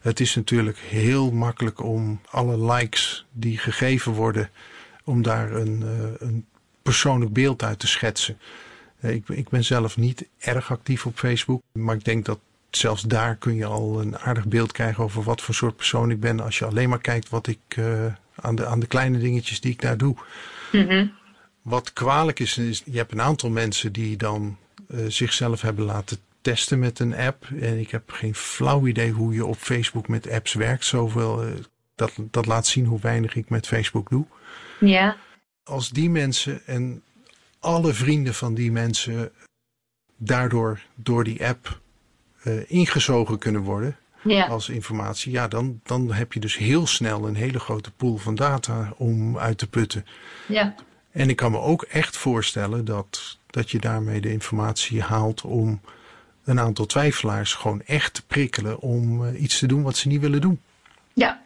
Het 0.00 0.20
is 0.20 0.34
natuurlijk 0.34 0.78
heel 0.78 1.30
makkelijk 1.30 1.82
om 1.82 2.20
alle 2.30 2.72
likes 2.72 3.26
die 3.32 3.58
gegeven 3.58 4.12
worden, 4.12 4.50
om 5.04 5.22
daar 5.22 5.52
een, 5.52 5.80
uh, 5.80 6.28
een 6.28 6.46
persoonlijk 6.82 7.32
beeld 7.32 7.62
uit 7.62 7.78
te 7.78 7.86
schetsen. 7.86 8.38
Uh, 9.00 9.10
ik, 9.10 9.28
ik, 9.28 9.48
ben 9.48 9.64
zelf 9.64 9.96
niet 9.96 10.28
erg 10.38 10.70
actief 10.70 11.06
op 11.06 11.18
Facebook, 11.18 11.62
maar 11.72 11.96
ik 11.96 12.04
denk 12.04 12.24
dat 12.24 12.38
zelfs 12.70 13.02
daar 13.02 13.36
kun 13.36 13.54
je 13.54 13.66
al 13.66 14.00
een 14.00 14.18
aardig 14.18 14.46
beeld 14.46 14.72
krijgen 14.72 15.04
over 15.04 15.22
wat 15.22 15.42
voor 15.42 15.54
soort 15.54 15.76
persoon 15.76 16.10
ik 16.10 16.20
ben 16.20 16.40
als 16.40 16.58
je 16.58 16.64
alleen 16.64 16.88
maar 16.88 17.00
kijkt 17.00 17.28
wat 17.28 17.46
ik 17.46 17.76
aan 18.36 18.54
de, 18.54 18.66
aan 18.66 18.80
de 18.80 18.86
kleine 18.86 19.18
dingetjes 19.18 19.60
die 19.60 19.72
ik 19.72 19.80
daar 19.80 19.96
doe. 19.96 20.16
Mhm. 20.72 21.06
Wat 21.62 21.92
kwalijk 21.92 22.40
is, 22.40 22.58
is 22.58 22.82
je 22.84 22.96
hebt 22.96 23.12
een 23.12 23.20
aantal 23.20 23.50
mensen 23.50 23.92
die 23.92 24.16
dan 24.16 24.56
uh, 24.88 25.06
zichzelf 25.08 25.60
hebben 25.60 25.84
laten 25.84 26.18
testen 26.40 26.78
met 26.78 26.98
een 26.98 27.14
app. 27.14 27.46
En 27.60 27.78
ik 27.78 27.90
heb 27.90 28.10
geen 28.10 28.34
flauw 28.34 28.86
idee 28.86 29.10
hoe 29.10 29.34
je 29.34 29.46
op 29.46 29.56
Facebook 29.56 30.08
met 30.08 30.30
apps 30.30 30.52
werkt. 30.54 30.84
Zoveel, 30.84 31.46
uh, 31.46 31.54
dat, 31.94 32.12
dat 32.30 32.46
laat 32.46 32.66
zien 32.66 32.86
hoe 32.86 33.00
weinig 33.00 33.34
ik 33.34 33.48
met 33.48 33.66
Facebook 33.66 34.10
doe. 34.10 34.26
Ja. 34.80 35.16
Als 35.64 35.90
die 35.90 36.10
mensen 36.10 36.66
en 36.66 37.02
alle 37.60 37.94
vrienden 37.94 38.34
van 38.34 38.54
die 38.54 38.72
mensen 38.72 39.32
daardoor 40.16 40.80
door 40.94 41.24
die 41.24 41.46
app 41.46 41.80
uh, 42.44 42.70
ingezogen 42.70 43.38
kunnen 43.38 43.62
worden 43.62 43.96
ja. 44.28 44.46
als 44.46 44.68
informatie, 44.68 45.32
ja, 45.32 45.48
dan, 45.48 45.80
dan 45.82 46.12
heb 46.12 46.32
je 46.32 46.40
dus 46.40 46.56
heel 46.56 46.86
snel 46.86 47.26
een 47.26 47.34
hele 47.34 47.58
grote 47.58 47.90
pool 47.92 48.16
van 48.16 48.34
data 48.34 48.92
om 48.96 49.38
uit 49.38 49.58
te 49.58 49.68
putten. 49.68 50.06
Ja. 50.48 50.74
En 51.10 51.28
ik 51.28 51.36
kan 51.36 51.50
me 51.50 51.58
ook 51.58 51.82
echt 51.82 52.16
voorstellen 52.16 52.84
dat, 52.84 53.38
dat 53.46 53.70
je 53.70 53.78
daarmee 53.78 54.20
de 54.20 54.32
informatie 54.32 55.02
haalt 55.02 55.42
om 55.42 55.80
een 56.44 56.60
aantal 56.60 56.86
twijfelaars 56.86 57.54
gewoon 57.54 57.82
echt 57.82 58.14
te 58.14 58.26
prikkelen 58.26 58.80
om 58.80 59.24
uh, 59.24 59.42
iets 59.42 59.58
te 59.58 59.66
doen 59.66 59.82
wat 59.82 59.96
ze 59.96 60.08
niet 60.08 60.20
willen 60.20 60.40
doen. 60.40 60.60
Ja. 61.14 61.44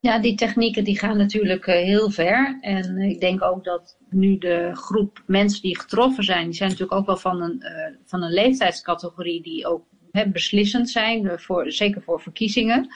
Ja, 0.00 0.18
die 0.18 0.34
technieken 0.34 0.84
die 0.84 0.98
gaan 0.98 1.16
natuurlijk 1.16 1.66
uh, 1.66 1.74
heel 1.74 2.10
ver. 2.10 2.58
En 2.60 2.98
ik 2.98 3.20
denk 3.20 3.42
ook 3.42 3.64
dat 3.64 3.96
nu 4.10 4.38
de 4.38 4.70
groep 4.72 5.22
mensen 5.26 5.62
die 5.62 5.78
getroffen 5.78 6.24
zijn, 6.24 6.44
die 6.44 6.54
zijn 6.54 6.70
natuurlijk 6.70 6.98
ook 6.98 7.06
wel 7.06 7.16
van 7.16 7.42
een, 7.42 7.62
uh, 7.62 7.96
van 8.04 8.22
een 8.22 8.32
leeftijdscategorie 8.32 9.42
die 9.42 9.66
ook 9.66 9.84
hè, 10.16 10.28
beslissend 10.28 10.90
zijn, 10.90 11.38
voor, 11.40 11.72
zeker 11.72 12.02
voor 12.02 12.20
verkiezingen. 12.20 12.88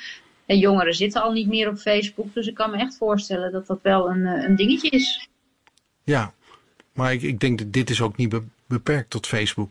En 0.46 0.58
jongeren 0.58 0.94
zitten 0.94 1.22
al 1.22 1.32
niet 1.32 1.48
meer 1.48 1.68
op 1.68 1.78
Facebook, 1.78 2.34
dus 2.34 2.46
ik 2.46 2.54
kan 2.54 2.70
me 2.70 2.76
echt 2.76 2.96
voorstellen 2.96 3.52
dat 3.52 3.66
dat 3.66 3.82
wel 3.82 4.10
een, 4.10 4.24
een 4.24 4.56
dingetje 4.56 4.88
is. 4.88 5.28
Ja, 6.04 6.34
maar 6.92 7.12
ik, 7.12 7.22
ik 7.22 7.40
denk 7.40 7.58
dat 7.58 7.72
dit 7.72 7.90
is 7.90 8.00
ook 8.00 8.16
niet 8.16 8.28
be 8.28 8.42
beperkt 8.66 9.10
tot 9.10 9.26
Facebook. 9.26 9.70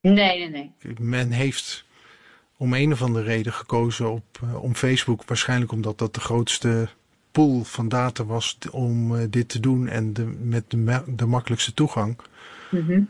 Nee, 0.00 0.38
nee, 0.38 0.48
nee. 0.48 0.94
Men 0.98 1.30
heeft 1.30 1.84
om 2.56 2.74
een 2.74 2.92
of 2.92 3.02
andere 3.02 3.24
reden 3.24 3.52
gekozen 3.52 4.10
op, 4.10 4.40
uh, 4.44 4.62
om 4.62 4.74
Facebook. 4.74 5.24
Waarschijnlijk 5.24 5.72
omdat 5.72 5.98
dat 5.98 6.14
de 6.14 6.20
grootste 6.20 6.88
pool 7.30 7.64
van 7.64 7.88
data 7.88 8.24
was 8.24 8.58
om 8.70 9.30
dit 9.30 9.48
te 9.48 9.60
doen 9.60 9.88
en 9.88 10.12
de, 10.12 10.24
met 10.24 10.70
de, 10.70 11.02
de 11.06 11.26
makkelijkste 11.26 11.74
toegang. 11.74 12.18
Mm 12.70 12.86
-hmm. 12.86 13.08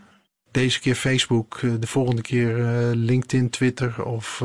Deze 0.51 0.81
keer 0.81 0.95
Facebook, 0.95 1.61
uh, 1.63 1.75
de 1.81 1.87
volgende 1.87 2.23
keer 2.23 2.57
LinkedIn, 2.95 3.51
Twitter 3.51 4.05
of 4.05 4.43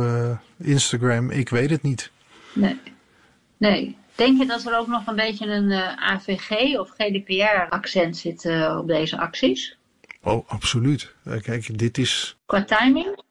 Instagram. 0.58 1.30
Ik 1.30 1.50
weet 1.50 1.70
het 1.70 1.82
niet. 1.82 2.12
Nee. 2.54 2.80
Nee. 3.58 3.98
Denk 4.16 4.40
je 4.40 4.46
dat 4.46 4.66
er 4.66 4.78
ook 4.78 4.88
nog 4.88 5.08
een 5.08 5.16
beetje 5.16 5.46
een 5.46 5.72
AVG 6.00 6.78
of 6.78 6.90
GDPR-accent 6.98 8.18
zit 8.18 8.46
op 8.80 8.88
deze 8.88 9.18
acties? 9.18 9.78
Oh, 10.24 10.50
absoluut. 10.50 11.16
Kijk, 11.42 11.80
dit 11.80 11.98
is. 11.98 12.38
Qua 12.46 12.64
timing? 12.64 13.22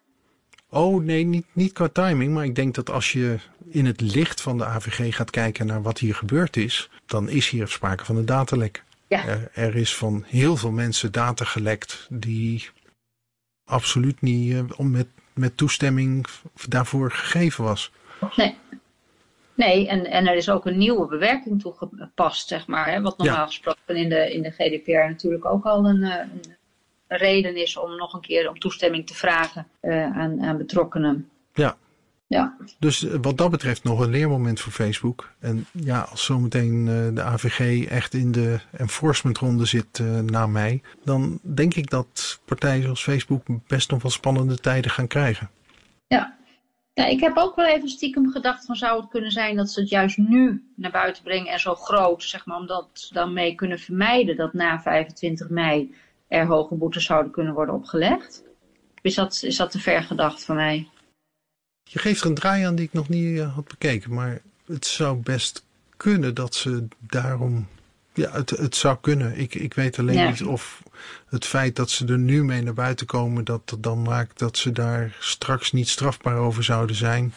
Oh 0.69 1.03
nee, 1.03 1.25
niet, 1.25 1.47
niet 1.53 1.73
qua 1.73 1.89
timing. 1.89 2.35
Maar 2.35 2.45
ik 2.45 2.55
denk 2.55 2.75
dat 2.75 2.91
als 2.91 3.13
je 3.13 3.39
in 3.69 3.87
het 3.87 4.01
licht 4.01 4.41
van 4.41 4.59
de 4.59 4.65
AVG 4.65 5.15
gaat 5.15 5.31
kijken 5.31 5.67
naar 5.67 5.83
wat 5.83 5.99
hier 5.99 6.15
gebeurd 6.15 6.57
is, 6.57 6.91
dan 7.07 7.29
is 7.29 7.49
hier 7.49 7.69
sprake 7.69 8.05
van 8.05 8.17
een 8.17 8.27
datalek. 8.27 8.85
Ja. 9.21 9.39
Er, 9.53 9.77
is 9.77 9.97
van 9.97 10.25
heel 10.27 10.57
veel 10.57 10.71
mensen 10.71 11.13
data 11.13 11.45
gelekt 11.45 12.07
die 12.11 12.69
absoluut 13.65 14.21
niet 14.21 14.53
uh, 14.53 14.79
met, 14.79 15.07
met 15.33 15.57
toestemming 15.57 16.27
daarvoor 16.69 17.11
gegeven 17.11 17.65
was. 17.65 17.91
Nee. 18.37 18.57
Nee, 19.55 19.89
en, 19.89 20.07
en 20.07 20.27
er 20.27 20.35
is 20.35 20.51
ook 20.51 20.67
een 20.67 20.79
nieuwe 20.79 21.07
bewerking 21.07 21.61
toegepast, 21.61 22.49
zeg 22.49 22.67
maar. 22.67 22.91
Hè, 22.91 23.01
wat 23.01 23.19
normaal 23.19 23.37
ja. 23.37 23.47
gesproken 23.47 23.97
in 23.97 24.09
de, 24.09 24.33
in 24.33 24.43
de 24.43 24.51
GDPR 24.51 24.91
natuurlijk 24.91 25.45
ook 25.45 25.65
al 25.65 25.87
een, 25.87 26.03
een 26.03 27.19
reden 27.19 27.57
is 27.57 27.77
om 27.77 27.97
nog 27.97 28.13
een 28.13 28.21
keer 28.21 28.49
om 28.49 28.59
toestemming 28.59 29.07
te 29.07 29.15
vragen 29.15 29.67
uh, 29.83 30.17
aan, 30.17 30.43
aan 30.43 30.57
betrokkenen. 30.57 31.29
Ja. 31.55 31.77
Ja. 32.33 32.57
Dus 32.79 33.07
wat 33.23 33.39
dat 33.39 33.51
betreft 33.51 33.85
nog 33.85 34.01
een 34.01 34.11
leermoment 34.11 34.61
voor 34.61 34.73
Facebook. 34.73 35.33
En 35.39 35.67
ja, 35.73 36.01
als 36.01 36.25
zometeen 36.25 36.87
uh, 36.87 37.15
de 37.15 37.23
AVG 37.23 37.87
echt 37.87 38.15
in 38.15 38.33
de 38.33 38.61
enforcementronde 38.71 39.65
zit 39.65 39.99
uh, 39.99 40.19
na 40.19 40.47
mei, 40.47 40.83
dan 41.05 41.39
denk 41.43 41.75
ik 41.75 41.91
dat 41.91 42.41
partijen 42.45 42.83
zoals 42.83 43.03
Facebook 43.03 43.43
best 43.67 43.91
nog 43.91 44.03
wel 44.03 44.11
spannende 44.11 44.57
tijden 44.57 44.91
gaan 44.91 45.07
krijgen. 45.07 45.51
Ja. 46.07 46.37
Ja, 46.95 47.07
ik 47.07 47.21
heb 47.21 47.37
ook 47.37 47.57
wel 47.57 47.67
even 47.67 47.89
stiekem 47.89 48.31
gedacht 48.31 48.67
van 48.67 48.77
zou 48.77 49.01
het 49.01 49.11
kunnen 49.11 49.31
zijn 49.31 49.57
dat 49.57 49.71
ze 49.71 49.81
het 49.81 49.89
juist 49.89 50.17
nu 50.17 50.65
naar 50.77 50.91
buiten 50.91 51.23
brengen 51.23 51.53
en 51.53 51.61
zo 51.61 51.75
groot, 51.75 52.23
zeg 52.23 52.47
maar, 52.47 52.57
omdat 52.57 52.89
ze 52.93 53.15
dan 53.15 53.33
mee 53.33 53.55
kunnen 53.55 53.79
vermijden 53.79 54.37
dat 54.37 54.53
na 54.53 54.81
25 54.81 55.49
mei 55.49 55.95
er 56.29 56.47
hoge 56.47 56.75
boetes 56.75 57.05
zouden 57.05 57.33
kunnen 57.33 57.55
worden 57.55 57.75
opgelegd. 57.75 58.43
Is 59.03 59.15
dat, 59.15 59.43
is 59.43 59.57
dat 59.57 59.71
te 59.71 59.79
ver 59.81 60.03
gedacht 60.03 60.45
van 60.45 60.57
mij? 60.57 60.89
Je 61.85 61.99
geeft 61.99 62.21
er 62.21 62.27
een 62.27 62.35
draai 62.35 62.65
aan 62.65 62.75
die 62.75 62.85
ik 62.85 62.93
nog 62.93 63.09
niet 63.09 63.25
uh, 63.25 63.55
had 63.55 63.69
bekeken. 63.69 64.15
Maar 64.15 64.41
het 64.67 64.87
zou 64.87 65.17
best 65.17 65.65
kunnen 65.97 66.35
dat 66.35 66.55
ze 66.55 66.87
daarom... 66.99 67.69
Ja, 68.15 68.31
het, 68.31 68.51
het 68.51 68.77
zou 68.77 68.97
kunnen. 69.01 69.39
Ik, 69.39 69.55
ik 69.55 69.75
weet 69.75 69.99
alleen 69.99 70.17
ja. 70.17 70.29
niet 70.29 70.43
of 70.43 70.83
het 71.27 71.45
feit 71.45 71.77
dat 71.77 71.91
ze 71.91 72.07
er 72.07 72.19
nu 72.19 72.45
mee 72.45 72.63
naar 72.63 72.75
buiten 72.75 73.07
komen... 73.07 73.45
dat 73.45 73.69
dat 73.69 73.83
dan 73.83 74.03
maakt 74.03 74.39
dat 74.39 74.57
ze 74.59 74.73
daar 74.73 75.17
straks 75.19 75.73
niet 75.73 75.89
strafbaar 75.89 76.37
over 76.37 76.65
zouden 76.65 76.97
zijn. 76.97 77.35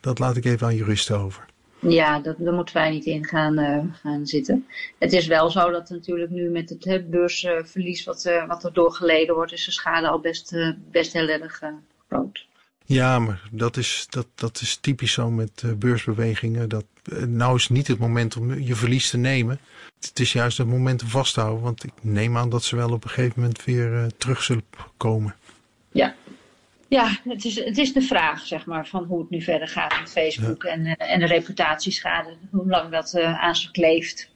Dat 0.00 0.18
laat 0.18 0.36
ik 0.36 0.44
even 0.44 0.66
aan 0.66 0.76
juristen 0.76 1.18
over. 1.18 1.44
Ja, 1.78 2.18
dat, 2.20 2.36
daar 2.38 2.54
moeten 2.54 2.74
wij 2.74 2.90
niet 2.90 3.04
in 3.04 3.24
gaan, 3.24 3.58
uh, 3.58 3.78
gaan 3.92 4.26
zitten. 4.26 4.66
Het 4.98 5.12
is 5.12 5.26
wel 5.26 5.50
zo 5.50 5.70
dat 5.70 5.88
natuurlijk 5.88 6.30
nu 6.30 6.50
met 6.50 6.68
het 6.68 6.84
he, 6.84 7.02
beursverlies 7.02 8.04
wat, 8.04 8.24
uh, 8.24 8.46
wat 8.46 8.64
er 8.64 8.72
doorgeleden 8.72 9.34
wordt, 9.34 9.52
is 9.52 9.64
de 9.64 9.70
schade 9.70 10.08
al 10.08 10.20
best, 10.20 10.52
uh, 10.52 10.70
best 10.90 11.12
heel 11.12 11.28
erg 11.28 11.62
groot. 12.08 12.46
Ja, 12.86 13.18
maar 13.18 13.42
dat 13.50 13.76
is, 13.76 14.06
dat, 14.08 14.26
dat 14.34 14.60
is 14.60 14.76
typisch 14.76 15.12
zo 15.12 15.30
met 15.30 15.62
beursbewegingen. 15.78 16.68
Dat, 16.68 16.84
nou 17.26 17.56
is 17.56 17.68
niet 17.68 17.86
het 17.86 17.98
moment 17.98 18.36
om 18.36 18.60
je 18.60 18.74
verlies 18.74 19.10
te 19.10 19.16
nemen. 19.16 19.60
Het 20.00 20.20
is 20.20 20.32
juist 20.32 20.58
het 20.58 20.66
moment 20.66 21.02
om 21.02 21.08
vast 21.08 21.34
te 21.34 21.40
houden. 21.40 21.62
Want 21.62 21.84
ik 21.84 21.92
neem 22.00 22.36
aan 22.36 22.50
dat 22.50 22.62
ze 22.62 22.76
wel 22.76 22.92
op 22.92 23.04
een 23.04 23.10
gegeven 23.10 23.40
moment 23.40 23.64
weer 23.64 24.10
terug 24.16 24.42
zullen 24.42 24.64
komen. 24.96 25.34
Ja, 25.92 26.14
ja, 26.88 27.18
het 27.24 27.44
is, 27.44 27.64
het 27.64 27.78
is 27.78 27.92
de 27.92 28.02
vraag, 28.02 28.46
zeg 28.46 28.66
maar, 28.66 28.86
van 28.86 29.04
hoe 29.04 29.20
het 29.20 29.30
nu 29.30 29.42
verder 29.42 29.68
gaat 29.68 30.00
met 30.00 30.10
Facebook 30.10 30.62
ja. 30.62 30.70
en, 30.70 30.96
en 30.96 31.20
de 31.20 31.26
reputatieschade. 31.26 32.36
Hoe 32.50 32.66
lang 32.66 32.90
dat 32.90 33.14
aan 33.14 33.56
ze 33.56 33.70
kleeft. 33.70 34.30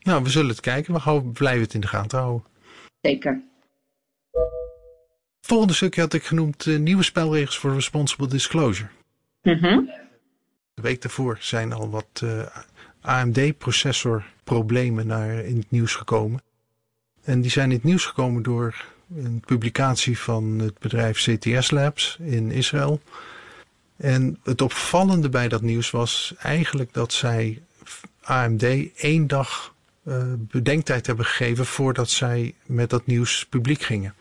Nou, 0.00 0.22
we 0.22 0.30
zullen 0.30 0.50
het 0.50 0.60
kijken. 0.60 0.94
We 0.94 1.22
blijven 1.32 1.62
het 1.62 1.74
in 1.74 1.80
de 1.80 1.86
gaten 1.86 2.18
houden. 2.18 2.46
Zeker. 3.00 3.42
Volgende 5.44 5.74
stukje 5.74 6.00
had 6.00 6.12
ik 6.12 6.24
genoemd 6.24 6.66
uh, 6.66 6.78
nieuwe 6.78 7.02
spelregels 7.02 7.58
voor 7.58 7.74
responsible 7.74 8.26
disclosure. 8.26 8.88
-hmm. 9.42 9.90
De 10.74 10.82
week 10.82 11.02
daarvoor 11.02 11.36
zijn 11.40 11.72
al 11.72 11.90
wat 11.90 12.24
AMD-processorproblemen 13.00 15.06
naar 15.06 15.34
in 15.34 15.56
het 15.56 15.70
nieuws 15.70 15.94
gekomen. 15.94 16.42
En 17.24 17.40
die 17.40 17.50
zijn 17.50 17.68
in 17.68 17.76
het 17.76 17.84
nieuws 17.84 18.04
gekomen 18.04 18.42
door 18.42 18.84
een 19.16 19.42
publicatie 19.46 20.18
van 20.18 20.58
het 20.58 20.78
bedrijf 20.78 21.18
CTS 21.18 21.70
Labs 21.70 22.16
in 22.20 22.50
Israël. 22.50 23.00
En 23.96 24.38
het 24.42 24.62
opvallende 24.62 25.28
bij 25.28 25.48
dat 25.48 25.62
nieuws 25.62 25.90
was 25.90 26.34
eigenlijk 26.38 26.92
dat 26.92 27.12
zij 27.12 27.62
AMD 28.22 28.62
één 28.96 29.26
dag 29.26 29.74
uh, 30.04 30.32
bedenktijd 30.38 31.06
hebben 31.06 31.24
gegeven 31.24 31.66
voordat 31.66 32.10
zij 32.10 32.54
met 32.66 32.90
dat 32.90 33.06
nieuws 33.06 33.46
publiek 33.46 33.82
gingen. 33.82 34.14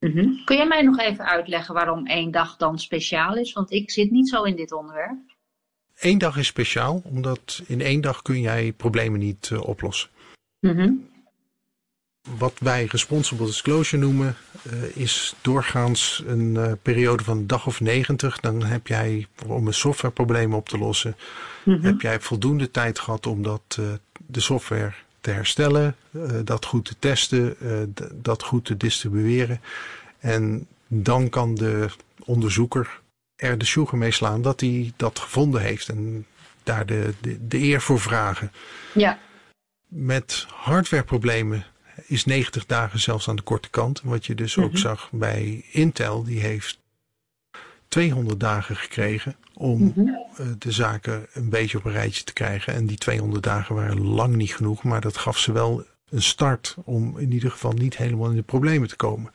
Mm 0.00 0.12
-hmm. 0.12 0.44
Kun 0.44 0.56
jij 0.56 0.66
mij 0.66 0.82
nog 0.82 0.98
even 0.98 1.24
uitleggen 1.24 1.74
waarom 1.74 2.06
één 2.06 2.30
dag 2.30 2.56
dan 2.56 2.78
speciaal 2.78 3.36
is? 3.36 3.52
Want 3.52 3.70
ik 3.70 3.90
zit 3.90 4.10
niet 4.10 4.28
zo 4.28 4.42
in 4.42 4.56
dit 4.56 4.72
onderwerp. 4.72 5.18
Eén 5.98 6.18
dag 6.18 6.36
is 6.36 6.46
speciaal, 6.46 7.02
omdat 7.04 7.62
in 7.66 7.80
één 7.80 8.00
dag 8.00 8.22
kun 8.22 8.40
jij 8.40 8.72
problemen 8.72 9.20
niet 9.20 9.50
uh, 9.52 9.68
oplossen. 9.68 10.10
Mm 10.60 10.76
-hmm 10.76 11.10
wat 12.38 12.58
wij 12.58 12.84
responsible 12.84 13.46
disclosure 13.46 14.02
noemen, 14.02 14.36
uh, 14.72 14.96
is 14.96 15.34
doorgaans 15.40 16.22
een 16.26 16.54
uh, 16.54 16.72
periode 16.82 17.24
van 17.24 17.36
een 17.36 17.46
dag 17.46 17.66
of 17.66 17.80
90. 17.80 18.40
Dan 18.40 18.64
heb 18.64 18.86
jij, 18.86 19.26
om 19.46 19.66
een 19.66 19.74
softwareprobleem 19.74 20.54
op 20.54 20.68
te 20.68 20.78
lossen, 20.78 21.16
mm 21.64 21.74
-hmm. 21.74 21.84
heb 21.84 22.00
jij 22.00 22.20
voldoende 22.20 22.70
tijd 22.70 22.98
gehad 22.98 23.26
om 23.26 23.42
dat, 23.42 23.76
uh, 23.80 23.86
de 24.26 24.40
software 24.40 24.92
te 25.20 25.30
herstellen, 25.30 25.96
dat 26.44 26.64
goed 26.64 26.84
te 26.84 26.94
testen, 26.98 27.56
dat 28.12 28.42
goed 28.42 28.64
te 28.64 28.76
distribueren. 28.76 29.60
En 30.18 30.66
dan 30.86 31.28
kan 31.28 31.54
de 31.54 31.88
onderzoeker 32.24 33.00
er 33.36 33.58
de 33.58 33.64
sjoegen 33.64 33.98
mee 33.98 34.10
slaan 34.10 34.42
dat 34.42 34.60
hij 34.60 34.92
dat 34.96 35.18
gevonden 35.18 35.60
heeft 35.60 35.88
en 35.88 36.26
daar 36.62 36.86
de, 36.86 37.14
de, 37.20 37.46
de 37.46 37.58
eer 37.58 37.80
voor 37.80 38.00
vragen. 38.00 38.52
Ja. 38.94 39.18
Met 39.86 40.46
hardwareproblemen 40.48 41.66
is 42.06 42.24
90 42.24 42.66
dagen 42.66 43.00
zelfs 43.00 43.28
aan 43.28 43.36
de 43.36 43.42
korte 43.42 43.70
kant. 43.70 44.00
Wat 44.04 44.26
je 44.26 44.34
dus 44.34 44.56
mm 44.56 44.62
-hmm. 44.62 44.72
ook 44.72 44.78
zag 44.78 45.08
bij 45.12 45.64
Intel, 45.70 46.24
die 46.24 46.40
heeft 46.40 46.78
200 47.90 48.40
dagen 48.40 48.76
gekregen 48.76 49.36
om 49.54 49.82
Mhm. 49.96 50.08
eh, 50.36 50.46
de 50.58 50.70
zaken 50.72 51.26
een 51.32 51.48
beetje 51.50 51.78
op 51.78 51.84
een 51.84 51.92
rijtje 51.92 52.24
te 52.24 52.32
krijgen. 52.32 52.74
En 52.74 52.86
die 52.86 52.96
200 52.98 53.42
dagen 53.42 53.74
waren 53.74 54.06
lang 54.06 54.34
niet 54.36 54.54
genoeg, 54.54 54.82
maar 54.82 55.00
dat 55.00 55.16
gaf 55.16 55.38
ze 55.38 55.52
wel 55.52 55.84
een 56.10 56.22
start 56.22 56.76
om 56.84 57.18
in 57.18 57.32
ieder 57.32 57.50
geval 57.50 57.72
niet 57.72 57.96
helemaal 57.96 58.30
in 58.30 58.36
de 58.36 58.42
problemen 58.42 58.88
te 58.88 58.96
komen. 58.96 59.32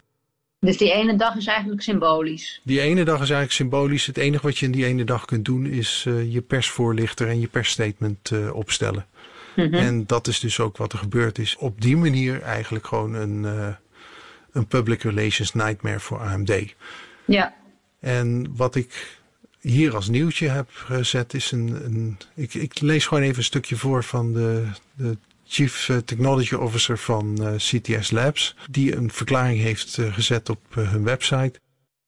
Dus 0.60 0.78
die 0.78 0.92
ene 0.92 1.16
dag 1.16 1.36
is 1.36 1.46
eigenlijk 1.48 1.82
symbolisch. 1.82 2.62
Die 2.64 2.80
ene 2.82 3.04
dag 3.04 3.14
is 3.16 3.20
eigenlijk 3.30 3.52
symbolisch. 3.52 4.06
Het 4.06 4.18
enige 4.18 4.44
wat 4.44 4.58
je 4.58 4.66
in 4.66 4.72
die 4.72 4.86
ene 4.86 5.04
dag 5.04 5.26
kunt 5.26 5.46
doen 5.46 5.66
is 5.66 6.04
eh, 6.08 6.34
je 6.34 6.42
persvoorlichter 6.42 7.28
en 7.28 7.40
je 7.40 7.48
persstatement 7.48 8.32
eh, 8.32 8.56
opstellen. 8.56 9.06
Mhm. 9.56 9.74
En 9.74 10.06
dat 10.06 10.28
is 10.28 10.40
dus 10.40 10.60
ook 10.60 10.78
wat 10.78 10.94
er 10.94 11.00
gebeurd 11.00 11.38
is. 11.40 11.56
Op 11.60 11.82
die 11.82 11.98
manier 11.98 12.42
eigenlijk 12.42 12.88
gewoon 12.88 13.14
een, 13.14 13.44
een 14.52 14.68
public 14.68 15.02
relations 15.04 15.54
nightmare 15.54 16.00
voor 16.00 16.20
AMD. 16.20 16.74
Ja. 17.26 17.54
En 18.06 18.56
wat 18.56 18.76
ik 18.76 19.20
hier 19.62 19.96
als 19.96 20.08
nieuwtje 20.08 20.50
heb 20.50 20.70
gezet 20.74 21.34
is 21.34 21.52
een. 21.52 21.86
een 21.86 22.18
ik, 22.36 22.54
ik 22.54 22.80
lees 22.80 23.08
gewoon 23.08 23.24
even 23.24 23.38
een 23.38 23.44
stukje 23.44 23.76
voor 23.76 24.04
van 24.04 24.34
de, 24.34 24.68
de 24.96 25.18
Chief 25.48 25.90
eh, 25.90 25.98
Technology 25.98 26.56
Officer 26.56 26.98
van 26.98 27.46
eh, 27.46 27.56
CTS 27.56 28.12
Labs, 28.12 28.56
die 28.70 28.96
een 28.96 29.12
verklaring 29.12 29.62
heeft 29.62 29.98
eh, 29.98 30.14
gezet 30.14 30.50
op 30.50 30.60
hun 30.70 31.04
website. 31.04 31.60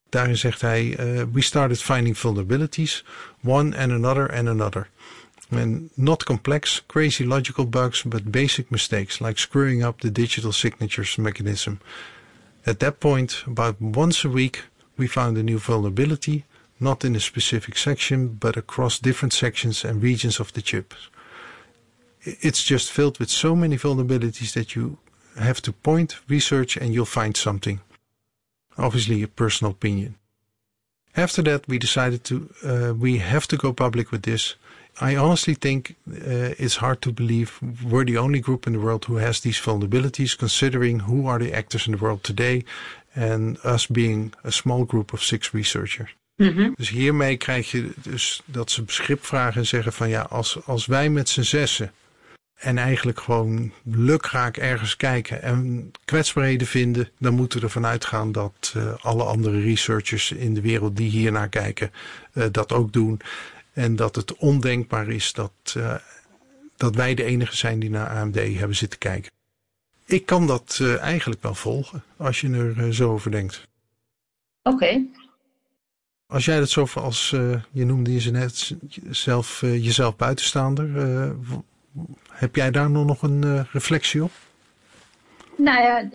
Daarin 0.08 0.36
zegt 0.36 0.60
hij: 0.60 0.96
We 1.32 1.40
started 1.40 1.82
finding 1.82 2.18
vulnerabilities, 2.18 3.04
one 3.44 3.76
and 3.76 3.92
another 3.92 4.36
and 4.36 4.48
another. 4.48 4.88
And 5.50 5.96
not 5.96 6.24
complex, 6.24 6.84
crazy 6.86 7.24
logical 7.24 7.68
bugs, 7.68 8.02
but 8.02 8.30
basic 8.30 8.70
mistakes 8.70 9.18
like 9.18 9.38
screwing 9.38 9.84
up 9.84 10.00
the 10.00 10.12
digital 10.12 10.52
signatures 10.52 11.16
mechanism. 11.16 11.78
At 12.64 12.78
that 12.78 12.98
point, 12.98 13.44
about 13.46 13.74
once 13.78 14.28
a 14.28 14.30
week, 14.30 14.64
we 14.98 15.06
found 15.06 15.38
a 15.38 15.42
new 15.42 15.58
vulnerability, 15.58 16.44
not 16.80 17.04
in 17.04 17.16
a 17.16 17.20
specific 17.20 17.76
section, 17.76 18.28
but 18.28 18.56
across 18.56 18.98
different 18.98 19.32
sections 19.32 19.84
and 19.84 20.02
regions 20.02 20.40
of 20.40 20.52
the 20.52 20.62
chip. 20.62 20.94
It's 22.22 22.62
just 22.62 22.92
filled 22.92 23.18
with 23.18 23.30
so 23.30 23.54
many 23.54 23.76
vulnerabilities 23.76 24.52
that 24.54 24.74
you 24.74 24.98
have 25.38 25.62
to 25.62 25.72
point, 25.72 26.16
research, 26.28 26.76
and 26.76 26.92
you'll 26.92 27.06
find 27.06 27.36
something. 27.36 27.80
Obviously, 28.76 29.22
a 29.22 29.28
personal 29.28 29.72
opinion. 29.72 30.16
After 31.16 31.42
that, 31.42 31.66
we 31.66 31.78
decided 31.78 32.22
to 32.24 32.48
uh, 32.64 32.94
we 32.94 33.18
have 33.18 33.46
to 33.48 33.56
go 33.56 33.72
public 33.72 34.12
with 34.12 34.22
this. 34.22 34.54
I 35.00 35.16
honestly 35.16 35.54
think 35.54 35.94
uh, 36.08 36.54
it's 36.58 36.76
hard 36.76 37.02
to 37.02 37.12
believe 37.12 37.58
we're 37.84 38.04
the 38.04 38.18
only 38.18 38.40
group 38.40 38.66
in 38.66 38.72
the 38.72 38.80
world 38.80 39.04
who 39.04 39.16
has 39.16 39.40
these 39.40 39.60
vulnerabilities, 39.60 40.36
considering 40.36 41.00
who 41.00 41.26
are 41.26 41.38
the 41.38 41.54
actors 41.54 41.86
in 41.86 41.92
the 41.92 41.98
world 41.98 42.24
today, 42.24 42.64
and 43.18 43.64
us 43.64 43.86
being 43.86 44.34
a 44.46 44.50
small 44.50 44.84
group 44.86 45.12
of 45.12 45.22
six 45.22 45.50
researchers. 45.50 46.16
Mhm. 46.36 46.70
Dus 46.74 46.88
hiermee 46.88 47.36
krijg 47.36 47.70
je 47.70 47.90
dus 48.02 48.42
dat 48.44 48.70
ze 48.70 48.82
beschip 48.82 49.24
vragen 49.26 49.60
en 49.60 49.66
zeggen 49.66 49.92
van 49.92 50.08
ja, 50.08 50.22
als, 50.22 50.66
als 50.66 50.86
wij 50.86 51.10
met 51.10 51.28
z'n 51.28 51.42
zessen 51.42 51.92
en 52.54 52.78
eigenlijk 52.78 53.20
gewoon 53.20 53.72
lukraak 53.84 54.56
ergens 54.56 54.96
kijken 54.96 55.42
en 55.42 55.90
kwetsbaarheden 56.04 56.66
vinden, 56.66 57.10
dan 57.18 57.34
moeten 57.34 57.58
we 57.58 57.64
ervan 57.64 57.86
uitgaan 57.86 58.32
dat 58.32 58.72
eh, 58.76 58.94
alle 59.00 59.24
andere 59.24 59.60
researchers 59.60 60.32
in 60.32 60.54
de 60.54 60.60
wereld 60.60 60.96
die 60.96 61.10
hier 61.10 61.32
naar 61.32 61.48
kijken 61.48 61.90
eh, 62.32 62.44
dat 62.50 62.72
ook 62.72 62.92
doen. 62.92 63.20
En 63.72 63.96
dat 63.96 64.16
het 64.16 64.36
ondenkbaar 64.36 65.08
is 65.08 65.32
dat, 65.32 65.52
eh, 65.76 65.94
dat 66.76 66.94
wij 66.94 67.14
de 67.14 67.24
enige 67.24 67.56
zijn 67.56 67.78
die 67.78 67.90
naar 67.90 68.08
AMD 68.08 68.34
hebben 68.34 68.76
zitten 68.76 68.98
kijken. 68.98 69.30
Ik 70.08 70.26
kan 70.26 70.46
dat 70.46 70.78
eh, 70.82 71.00
eigenlijk 71.00 71.42
wel 71.42 71.54
volgen 71.54 72.02
als 72.16 72.40
je 72.40 72.50
er 72.50 72.78
eh, 72.78 72.88
zo 72.88 73.12
over 73.12 73.30
denkt. 73.30 73.68
Oké. 74.62 75.04
Als 76.26 76.44
jij 76.44 76.58
dat 76.58 76.68
zo 76.68 76.86
van 76.86 77.02
als, 77.02 77.32
eh, 77.32 77.62
je 77.70 77.84
noemde 77.84 78.12
je 78.12 78.20
ze 78.20 78.30
net 78.30 78.76
zelf, 79.10 79.60
jezelf 79.60 80.16
buitenstaander, 80.16 80.88
heb 82.30 82.54
jij 82.54 82.70
daar 82.70 82.90
nog 82.90 83.06
nog 83.06 83.22
een 83.22 83.66
reflectie 83.72 84.24
op? 84.24 84.30
Nou 85.56 85.82
ja, 85.82 86.08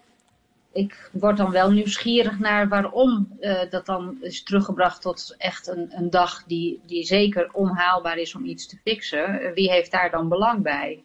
ik 0.72 1.10
word 1.12 1.38
dan 1.38 1.52
wel 1.52 1.72
nieuwsgierig 1.72 2.40
naar 2.40 2.68
waarom 2.68 3.38
dat 3.70 3.86
dan 3.86 4.18
is 4.22 4.44
teruggebracht 4.44 5.02
tot 5.02 5.36
echt 5.38 5.68
een, 5.68 5.88
een 5.90 6.10
dag 6.10 6.44
die, 6.44 6.82
die 6.86 7.04
zeker 7.04 7.50
onhaalbaar 7.52 8.18
is 8.18 8.36
om 8.36 8.46
iets 8.46 8.68
te 8.68 8.78
fixen. 8.84 9.52
Wie 9.54 9.72
heeft 9.72 9.92
daar 9.92 10.12
dan 10.12 10.30
belang 10.30 10.62
bij? 10.62 11.04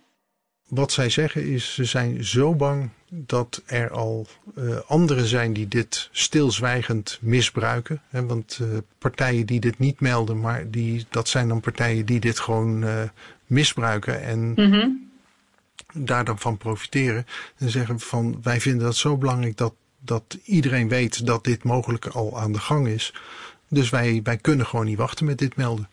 Wat 0.68 0.92
zij 0.92 1.10
zeggen 1.10 1.44
is, 1.46 1.74
ze 1.74 1.84
zijn 1.84 2.24
zo 2.24 2.54
bang 2.54 2.90
dat 3.10 3.62
er 3.66 3.90
al 3.90 4.26
eh, 4.56 4.76
anderen 4.86 5.26
zijn 5.26 5.52
die 5.52 5.68
dit 5.68 6.08
stilzwijgend 6.12 7.18
misbruiken. 7.20 8.02
Hè, 8.08 8.26
want 8.26 8.58
eh, 8.60 8.68
partijen 8.98 9.46
die 9.46 9.60
dit 9.60 9.78
niet 9.78 10.00
melden, 10.00 10.40
maar 10.40 10.70
die, 10.70 11.06
dat 11.10 11.28
zijn 11.28 11.48
dan 11.48 11.60
partijen 11.60 12.06
die 12.06 12.20
dit 12.20 12.38
gewoon 12.38 12.84
eh, 12.84 13.02
misbruiken 13.46 14.22
en 14.22 14.52
Mhm. 14.56 14.88
daar 15.92 16.24
dan 16.24 16.38
van 16.38 16.56
profiteren. 16.56 17.26
En 17.56 17.70
zeggen 17.70 18.00
van 18.00 18.38
wij 18.42 18.60
vinden 18.60 18.84
dat 18.84 18.96
zo 18.96 19.16
belangrijk 19.16 19.56
dat, 19.56 19.74
dat 20.00 20.38
iedereen 20.44 20.88
weet 20.88 21.26
dat 21.26 21.44
dit 21.44 21.64
mogelijk 21.64 22.06
al 22.06 22.38
aan 22.38 22.52
de 22.52 22.58
gang 22.60 22.86
is. 22.88 23.14
Dus 23.68 23.90
wij, 23.90 24.20
wij 24.22 24.36
kunnen 24.36 24.66
gewoon 24.66 24.86
niet 24.86 24.98
wachten 24.98 25.26
met 25.26 25.38
dit 25.38 25.56
melden. 25.56 25.88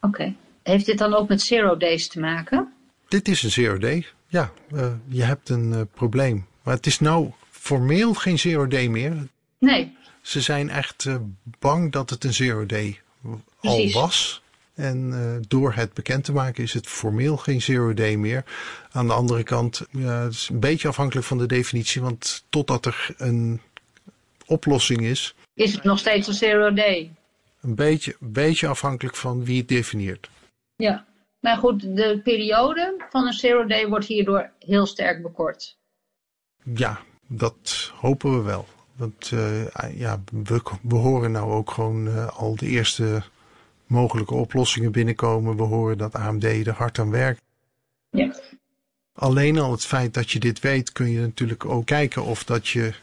Oké. 0.00 0.34
Heeft 0.62 0.86
dit 0.86 0.98
dan 0.98 1.14
ook 1.14 1.28
met 1.28 1.40
zero 1.42 1.76
days 1.76 2.08
te 2.08 2.20
maken? 2.20 2.72
Dit 3.08 3.28
is 3.28 3.42
een 3.42 3.50
zero 3.50 3.78
day. 3.78 4.06
Ja, 4.28 4.52
eh, 4.74 4.92
je 5.08 5.22
hebt 5.22 5.48
een 5.48 5.72
eh, 5.72 5.80
probleem. 5.94 6.46
Maar 6.62 6.74
het 6.74 6.86
is 6.86 7.00
nou 7.00 7.30
formeel 7.50 8.14
geen 8.14 8.38
zero 8.38 8.66
day 8.66 8.88
meer. 8.88 9.28
Nee. 9.58 9.96
Ze 10.20 10.40
zijn 10.40 10.70
echt 10.70 11.04
eh, 11.04 11.16
bang 11.58 11.92
dat 11.92 12.10
het 12.10 12.24
een 12.24 12.34
zero 12.34 12.66
day 12.66 13.00
al 13.60 13.90
was. 13.90 14.42
En 14.74 15.44
door 15.48 15.72
het 15.72 15.92
bekend 15.92 16.24
te 16.24 16.32
maken 16.32 16.62
is 16.62 16.72
het 16.72 16.86
formeel 16.86 17.36
geen 17.36 17.62
zero 17.62 17.94
day 17.94 18.16
meer. 18.16 18.44
Aan 18.92 19.06
de 19.06 19.12
andere 19.12 19.42
kant, 19.42 19.86
het 19.98 20.32
is 20.32 20.48
een 20.52 20.60
beetje 20.60 20.88
afhankelijk 20.88 21.26
van 21.26 21.38
de 21.38 21.46
definitie. 21.46 22.02
Want 22.02 22.44
totdat 22.48 22.86
er 22.86 23.14
een 23.16 23.60
oplossing 24.46 25.00
is, 25.00 25.34
Is 25.54 25.72
het 25.72 25.82
nog 25.82 25.98
steeds 25.98 26.28
een 26.28 26.34
zero 26.34 26.72
day? 26.72 27.10
een 27.60 27.74
beetje, 27.74 28.16
beetje 28.20 28.66
afhankelijk 28.66 29.16
van 29.16 29.44
wie 29.44 29.58
het 29.58 29.68
definieert. 29.68 30.30
Ja. 30.76 31.04
Maar 31.46 31.56
goed, 31.56 31.96
de 31.96 32.20
periode 32.24 32.94
van 33.10 33.26
een 33.26 33.32
zero 33.32 33.66
day 33.66 33.88
wordt 33.88 34.06
hierdoor 34.06 34.50
heel 34.58 34.86
sterk 34.86 35.22
bekort. 35.22 35.76
Ja, 36.74 37.00
dat 37.26 37.92
hopen 37.94 38.36
we 38.36 38.42
wel. 38.42 38.66
Want 38.96 39.32
eh, 39.32 39.98
ja, 39.98 40.22
we, 40.44 40.62
we 40.82 40.94
horen 40.94 41.32
nou 41.32 41.52
ook 41.52 41.70
gewoon 41.70 42.08
eh, 42.08 42.38
al 42.38 42.56
de 42.56 42.66
eerste 42.66 43.22
mogelijke 43.86 44.34
oplossingen 44.34 44.92
binnenkomen. 44.92 45.56
We 45.56 45.62
horen 45.62 45.98
dat 45.98 46.14
AMD 46.14 46.44
er 46.44 46.70
hard 46.70 46.98
aan 46.98 47.10
werkt. 47.10 47.42
Ja. 48.10 48.34
Alleen 49.12 49.58
al 49.58 49.70
het 49.70 49.84
feit 49.84 50.14
dat 50.14 50.30
je 50.30 50.38
dit 50.38 50.60
weet, 50.60 50.92
kun 50.92 51.10
je 51.10 51.20
natuurlijk 51.20 51.64
ook 51.64 51.86
kijken 51.86 52.24
of 52.24 52.44
dat 52.44 52.68
je 52.68 52.94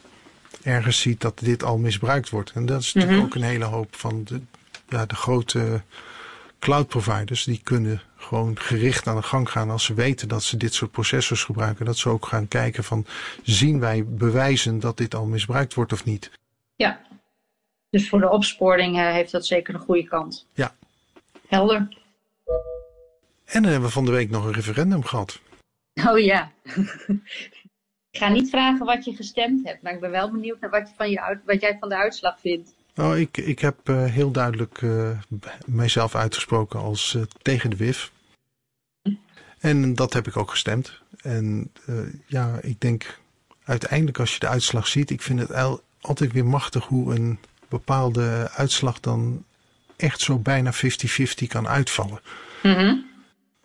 ergens 0.63 1.01
ziet 1.01 1.21
dat 1.21 1.39
dit 1.39 1.63
al 1.63 1.77
misbruikt 1.77 2.29
wordt. 2.29 2.51
En 2.51 2.65
dat 2.65 2.81
is 2.81 2.93
natuurlijk 2.93 3.21
Mhm. 3.21 3.29
ook 3.29 3.35
een 3.35 3.49
hele 3.49 3.65
hoop 3.65 3.95
van 3.95 4.23
de, 4.23 4.41
ja, 4.89 5.05
de 5.05 5.15
grote 5.15 5.81
cloud 6.63 6.87
providers. 6.87 7.43
Die 7.43 7.61
kunnen 7.63 8.01
gewoon 8.15 8.59
gericht 8.59 9.07
aan 9.07 9.15
de 9.15 9.21
gang 9.21 9.49
gaan 9.49 9.69
als 9.69 9.85
ze 9.85 9.93
weten 9.93 10.27
dat 10.27 10.43
ze 10.43 10.57
dit 10.57 10.73
soort 10.73 10.91
processors 10.91 11.43
gebruiken. 11.43 11.85
Dat 11.85 11.97
ze 11.97 12.09
ook 12.09 12.25
gaan 12.25 12.47
kijken 12.47 12.83
van 12.83 13.05
zien 13.41 13.79
wij 13.79 14.05
bewijzen 14.05 14.79
dat 14.79 14.97
dit 14.97 15.15
al 15.15 15.25
misbruikt 15.25 15.73
wordt 15.73 15.93
of 15.93 16.05
niet. 16.05 16.31
Ja. 16.75 17.01
Dus 17.89 18.09
voor 18.09 18.19
de 18.19 18.29
opsporing 18.29 18.97
eh, 18.97 19.11
heeft 19.11 19.31
dat 19.31 19.45
zeker 19.45 19.73
een 19.73 19.79
goede 19.79 20.03
kant. 20.03 20.47
Ja. 20.53 20.75
Helder. 21.47 21.87
En 23.45 23.61
dan 23.61 23.71
hebben 23.71 23.89
we 23.89 23.93
van 23.95 24.05
de 24.05 24.11
week 24.11 24.29
nog 24.29 24.45
een 24.45 24.53
referendum 24.53 25.03
gehad. 25.03 25.41
Oh 26.07 26.19
ja. 26.19 26.51
ik 28.11 28.17
ga 28.17 28.29
niet 28.29 28.49
vragen 28.49 28.85
wat 28.85 29.05
je 29.05 29.15
gestemd 29.15 29.67
hebt, 29.67 29.81
maar 29.81 29.93
ik 29.93 29.99
ben 29.99 30.11
wel 30.11 30.31
benieuwd 30.31 30.59
naar 30.59 30.69
wat, 30.69 30.89
je 30.89 30.95
van 30.95 31.09
je 31.09 31.39
wat 31.45 31.61
jij 31.61 31.77
van 31.79 31.89
de 31.89 31.95
uitslag 31.95 32.39
vindt. 32.39 32.75
Nou, 32.95 33.19
ik, 33.19 33.37
ik 33.37 33.59
heb 33.59 33.89
eh, 33.89 34.05
heel 34.05 34.31
duidelijk 34.31 34.81
eh, 34.81 35.09
mijzelf 35.65 36.15
uitgesproken 36.15 36.79
als 36.79 37.15
eh, 37.15 37.21
tegen 37.41 37.69
de 37.69 37.75
WIF. 37.75 38.11
En 39.59 39.95
dat 39.95 40.13
heb 40.13 40.27
ik 40.27 40.37
ook 40.37 40.49
gestemd. 40.49 41.01
En 41.21 41.71
ja, 42.25 42.59
ik 42.61 42.81
denk 42.81 43.19
uiteindelijk 43.63 44.19
als 44.19 44.33
je 44.33 44.39
de 44.39 44.47
uitslag 44.47 44.87
ziet, 44.87 45.09
ik 45.09 45.21
vind 45.21 45.39
het 45.39 45.79
altijd 46.01 46.31
weer 46.31 46.45
machtig 46.45 46.85
hoe 46.85 47.15
een 47.15 47.39
bepaalde 47.69 48.49
uitslag 48.55 48.99
dan 48.99 49.45
echt 49.95 50.21
zo 50.21 50.37
bijna 50.37 50.73
50-50 50.73 50.77
kan 51.47 51.67
uitvallen. 51.67 52.21
Mhm. 52.63 52.95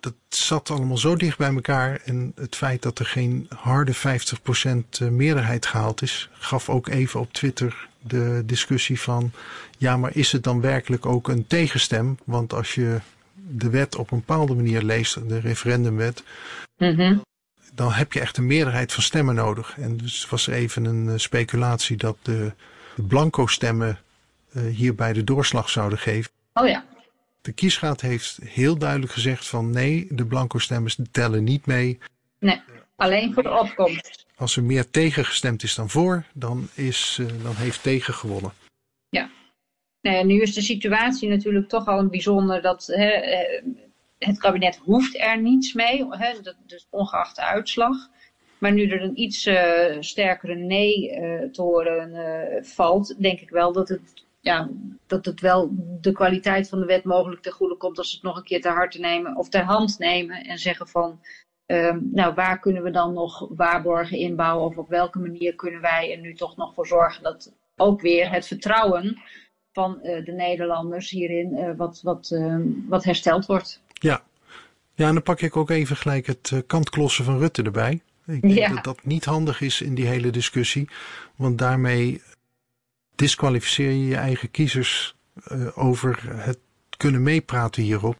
Dat 0.00 0.14
zat 0.28 0.70
allemaal 0.70 0.98
zo 0.98 1.16
dicht 1.16 1.38
bij 1.38 1.54
elkaar. 1.54 2.00
En 2.04 2.32
het 2.34 2.56
feit 2.56 2.82
dat 2.82 2.98
er 2.98 3.06
geen 3.06 3.46
harde 3.56 3.94
50% 3.94 5.10
meerderheid 5.10 5.66
gehaald 5.66 6.02
is, 6.02 6.28
gaf 6.32 6.68
ook 6.68 6.88
even 6.88 7.20
op 7.20 7.32
Twitter 7.32 7.87
de 8.00 8.42
discussie 8.46 9.00
van: 9.00 9.32
ja, 9.78 9.96
maar 9.96 10.10
is 10.16 10.32
het 10.32 10.42
dan 10.44 10.60
werkelijk 10.60 11.06
ook 11.06 11.28
een 11.28 11.46
tegenstem? 11.46 12.18
Want 12.24 12.52
als 12.52 12.74
je 12.74 12.98
de 13.34 13.70
wet 13.70 13.96
op 13.96 14.10
een 14.10 14.18
bepaalde 14.18 14.54
manier 14.54 14.82
leest, 14.82 15.28
de 15.28 15.38
referendumwet, 15.40 16.22
Mhm. 16.76 17.18
dan 17.74 17.92
heb 17.92 18.12
je 18.12 18.20
echt 18.20 18.36
een 18.36 18.46
meerderheid 18.46 18.92
van 18.92 19.02
stemmen 19.02 19.34
nodig. 19.34 19.74
En 19.78 19.96
dus 19.96 20.28
was 20.28 20.46
er 20.46 20.52
even 20.54 20.84
een 20.84 21.08
eh, 21.08 21.14
speculatie 21.16 21.96
dat 21.96 22.16
de, 22.22 22.52
de 22.94 23.02
blanco 23.02 23.46
stemmen 23.46 23.98
hierbij 24.70 25.12
de 25.12 25.24
doorslag 25.24 25.68
zouden 25.70 25.98
geven. 25.98 26.30
Oh 26.54 26.68
ja. 26.68 26.84
De 27.42 27.52
kiesraad 27.52 28.00
heeft 28.00 28.38
heel 28.44 28.78
duidelijk 28.78 29.12
gezegd 29.12 29.46
van 29.46 29.70
nee, 29.70 30.06
de 30.10 30.24
blanco 30.24 30.58
stemmers 30.58 30.98
tellen 31.10 31.44
niet 31.44 31.66
mee. 31.66 31.98
Nee, 32.38 32.60
alleen 32.96 33.34
voor 33.34 33.42
de 33.42 33.50
opkomst. 33.58 34.26
Als 34.38 34.56
er 34.56 34.62
meer 34.62 34.90
tegen 34.90 35.24
gestemd 35.24 35.62
is 35.62 35.74
dan 35.74 35.88
voor, 35.88 36.24
dan, 36.34 36.68
is, 36.74 37.20
dan 37.42 37.54
heeft 37.54 37.82
tegen 37.82 38.14
gewonnen. 38.14 38.52
Ja. 39.08 39.30
Nou 40.00 40.24
nu 40.24 40.40
is 40.40 40.54
de 40.54 40.60
situatie 40.60 41.28
natuurlijk 41.28 41.68
toch 41.68 41.86
al 41.86 41.98
een 41.98 42.10
bijzonder 42.10 42.62
dat 42.62 42.86
hè, 42.86 43.10
het 44.18 44.38
kabinet 44.38 44.76
hoeft 44.76 45.20
er 45.20 45.40
niets 45.40 45.72
mee, 45.72 46.06
hè, 46.10 46.32
dus 46.66 46.86
ongeacht 46.90 47.36
de 47.36 47.42
uitslag. 47.42 47.96
Maar 48.58 48.72
nu 48.72 48.88
er 48.88 49.02
een 49.02 49.20
iets 49.20 49.46
uh, 49.46 49.96
sterkere 50.00 50.54
nee 50.54 51.10
te 51.52 51.62
horen 51.62 52.10
uh, 52.10 52.64
valt, 52.64 53.22
denk 53.22 53.40
ik 53.40 53.50
wel 53.50 53.72
dat 53.72 53.88
het, 53.88 54.24
ja, 54.40 54.68
dat 55.06 55.24
het 55.24 55.40
wel 55.40 55.70
de 56.00 56.12
kwaliteit 56.12 56.68
van 56.68 56.80
de 56.80 56.86
wet 56.86 57.04
mogelijk 57.04 57.42
ten 57.42 57.52
goede 57.52 57.76
komt 57.76 57.98
als 57.98 58.10
ze 58.10 58.14
het 58.14 58.24
nog 58.24 58.36
een 58.36 58.44
keer 58.44 58.60
ter 58.60 58.72
harte 58.72 59.00
nemen 59.00 59.36
of 59.36 59.48
ter 59.48 59.62
hand 59.62 59.98
nemen 59.98 60.44
en 60.44 60.58
zeggen 60.58 60.88
van, 60.88 61.20
ehm, 61.68 61.98
nou 62.12 62.34
waar 62.34 62.60
kunnen 62.60 62.82
we 62.82 62.90
dan 62.90 63.12
nog 63.12 63.48
waarborgen 63.50 64.18
inbouwen 64.18 64.66
of 64.66 64.76
op 64.76 64.88
welke 64.88 65.18
manier 65.18 65.54
kunnen 65.54 65.80
wij 65.80 66.12
er 66.12 66.20
nu 66.20 66.34
toch 66.34 66.56
nog 66.56 66.74
voor 66.74 66.86
zorgen 66.86 67.22
dat 67.22 67.52
ook 67.76 68.00
weer 68.00 68.30
het 68.30 68.46
vertrouwen 68.46 69.18
van 69.72 69.98
de 70.02 70.32
Nederlanders 70.36 71.10
hierin 71.10 71.76
wat, 71.76 72.00
wat, 72.02 72.30
ehm, 72.30 72.62
wat 72.88 73.04
hersteld 73.04 73.46
wordt. 73.46 73.82
Ja. 73.92 74.22
ja, 74.94 75.06
en 75.06 75.14
dan 75.14 75.22
pak 75.22 75.40
ik 75.40 75.56
ook 75.56 75.70
even 75.70 75.96
gelijk 75.96 76.26
het 76.26 76.62
kantklossen 76.66 77.24
van 77.24 77.38
Rutte 77.38 77.62
erbij. 77.62 78.00
Ik 78.26 78.40
denk 78.40 78.54
ja. 78.54 78.74
dat 78.74 78.84
dat 78.84 79.04
niet 79.04 79.24
handig 79.24 79.60
is 79.60 79.80
in 79.80 79.94
die 79.94 80.06
hele 80.06 80.30
discussie. 80.30 80.88
Want 81.36 81.58
daarmee 81.58 82.22
disqualificeer 83.14 83.90
je 83.90 84.06
je 84.06 84.16
eigen 84.16 84.50
kiezers 84.50 85.16
over 85.74 86.20
het 86.36 86.58
kunnen 86.96 87.22
meepraten 87.22 87.82
hierop. 87.82 88.16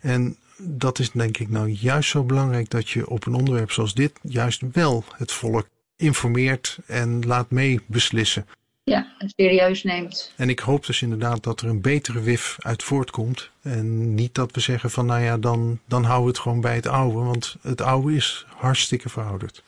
En 0.00 0.36
dat 0.62 0.98
is 0.98 1.10
denk 1.10 1.38
ik 1.38 1.48
nou 1.48 1.68
juist 1.68 2.10
zo 2.10 2.24
belangrijk 2.24 2.70
dat 2.70 2.88
je 2.88 3.08
op 3.08 3.26
een 3.26 3.34
onderwerp 3.34 3.70
zoals 3.70 3.94
dit 3.94 4.12
juist 4.22 4.62
wel 4.72 5.04
het 5.16 5.32
volk 5.32 5.68
informeert 5.96 6.78
en 6.86 7.26
laat 7.26 7.50
meebeslissen. 7.50 8.46
Ja, 8.82 9.14
en 9.18 9.32
serieus 9.36 9.82
neemt. 9.82 10.32
En 10.36 10.48
ik 10.48 10.58
hoop 10.58 10.86
dus 10.86 11.02
inderdaad 11.02 11.42
dat 11.42 11.60
er 11.60 11.68
een 11.68 11.80
betere 11.80 12.20
WIF 12.20 12.56
uit 12.58 12.82
voortkomt. 12.82 13.50
En 13.62 14.14
niet 14.14 14.34
dat 14.34 14.52
we 14.52 14.60
zeggen 14.60 14.90
van 14.90 15.06
nou 15.06 15.20
ja, 15.20 15.38
dan, 15.38 15.80
dan 15.86 16.04
houden 16.04 16.24
we 16.24 16.30
het 16.30 16.40
gewoon 16.40 16.60
bij 16.60 16.74
het 16.74 16.86
oude. 16.86 17.18
Want 17.18 17.56
het 17.60 17.80
oude 17.80 18.14
is 18.14 18.46
hartstikke 18.56 19.08
verouderd. 19.08 19.62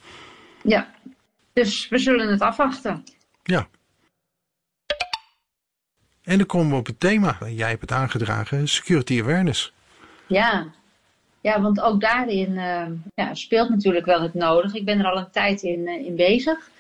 Ja, 0.62 0.94
dus 1.52 1.88
we 1.88 1.98
zullen 1.98 2.28
het 2.28 2.40
afwachten. 2.40 3.05
Ja. 3.42 3.68
En 6.22 6.38
dan 6.38 6.46
komen 6.46 6.70
we 6.70 6.76
op 6.76 6.87
het 6.87 7.00
thema. 7.00 7.38
Jij 7.48 7.68
hebt 7.68 7.81
het 7.81 7.92
aangedragen, 7.92 8.68
security 8.68 9.20
awareness. 9.20 9.72
Ja, 10.26 10.72
ja 11.42 11.61
want 11.61 11.81
ook 11.81 12.00
daarin 12.00 12.50
uh, 12.50 12.87
ja, 13.14 13.35
speelt 13.35 13.68
natuurlijk 13.68 14.07
wel 14.07 14.22
het 14.22 14.35
nodig. 14.35 14.74
Ik 14.74 14.85
ben 14.85 14.98
er 14.98 15.11
al 15.11 15.18
een 15.18 15.31
tijd 15.31 15.62
in, 15.62 15.78
uh, 15.78 16.07
in 16.07 16.16
bezig. 16.16 16.70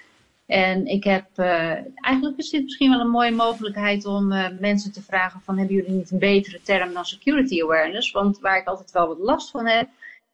En 0.46 0.86
ik 0.86 1.04
heb, 1.04 1.26
uh, 1.36 1.46
eigenlijk 1.94 2.36
is 2.36 2.50
dit 2.50 2.62
misschien 2.62 2.90
wel 2.90 3.00
een 3.00 3.10
mooie 3.10 3.30
mogelijkheid 3.30 4.06
om 4.06 4.32
uh, 4.32 4.46
mensen 4.60 4.92
te 4.92 5.02
vragen 5.02 5.40
van 5.40 5.58
hebben 5.58 5.76
jullie 5.76 5.90
niet 5.90 6.10
een 6.10 6.18
betere 6.18 6.60
term 6.62 6.92
dan 6.92 7.04
security 7.04 7.62
awareness? 7.62 8.10
Want 8.10 8.40
waar 8.40 8.58
ik 8.58 8.66
altijd 8.66 8.90
wel 8.90 9.08
wat 9.08 9.18
last 9.18 9.50
van 9.50 9.66
heb, 9.66 9.88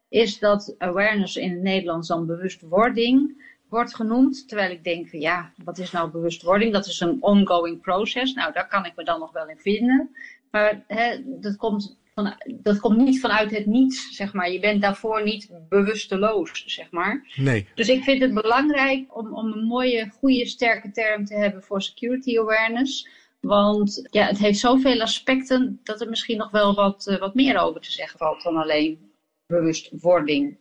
is 0.08 0.38
dat 0.38 0.74
awareness 0.78 1.36
in 1.36 1.50
het 1.50 1.62
Nederlands 1.62 2.08
dan 2.08 2.26
bewustwording 2.26 3.46
wordt 3.68 3.94
genoemd. 3.94 4.48
Terwijl 4.48 4.70
ik 4.70 4.84
denk 4.84 5.12
ja, 5.12 5.52
wat 5.64 5.78
is 5.78 5.90
nou 5.90 6.10
bewustwording? 6.10 6.72
Dat 6.72 6.86
is 6.86 7.00
een 7.00 7.16
ongoing 7.20 7.80
process. 7.80 8.34
Nou, 8.34 8.52
daar 8.52 8.68
kan 8.68 8.84
ik 8.84 8.92
me 8.96 9.04
dan 9.04 9.20
nog 9.20 9.32
wel 9.32 9.48
in 9.48 9.58
vinden. 9.58 10.10
Maar 10.50 10.84
hè, 10.86 11.16
dat 11.24 11.56
komt 11.56 11.96
van, 12.24 12.34
dat 12.60 12.78
komt 12.78 12.96
niet 12.96 13.20
vanuit 13.20 13.50
het 13.50 13.66
niets, 13.66 14.16
zeg 14.16 14.32
maar. 14.32 14.50
Je 14.50 14.60
bent 14.60 14.82
daarvoor 14.82 15.22
niet 15.22 15.50
bewusteloos, 15.68 16.62
zeg 16.66 16.90
maar. 16.90 17.32
Nee. 17.36 17.66
Dus 17.74 17.88
ik 17.88 18.02
vind 18.02 18.20
het 18.20 18.34
belangrijk 18.34 19.16
om, 19.16 19.34
om 19.34 19.52
een 19.52 19.64
mooie, 19.64 20.10
goede, 20.18 20.46
sterke 20.46 20.90
term 20.90 21.24
te 21.24 21.34
hebben 21.34 21.62
voor 21.62 21.82
security 21.82 22.38
awareness. 22.38 23.08
Want 23.40 24.08
ja, 24.10 24.26
het 24.26 24.38
heeft 24.38 24.58
zoveel 24.58 25.00
aspecten 25.00 25.80
dat 25.82 26.00
er 26.00 26.08
misschien 26.08 26.36
nog 26.36 26.50
wel 26.50 26.74
wat, 26.74 27.06
uh, 27.10 27.18
wat 27.18 27.34
meer 27.34 27.58
over 27.58 27.80
te 27.80 27.92
zeggen 27.92 28.18
valt 28.18 28.42
dan 28.42 28.56
alleen 28.56 29.12
bewustwording. 29.46 30.56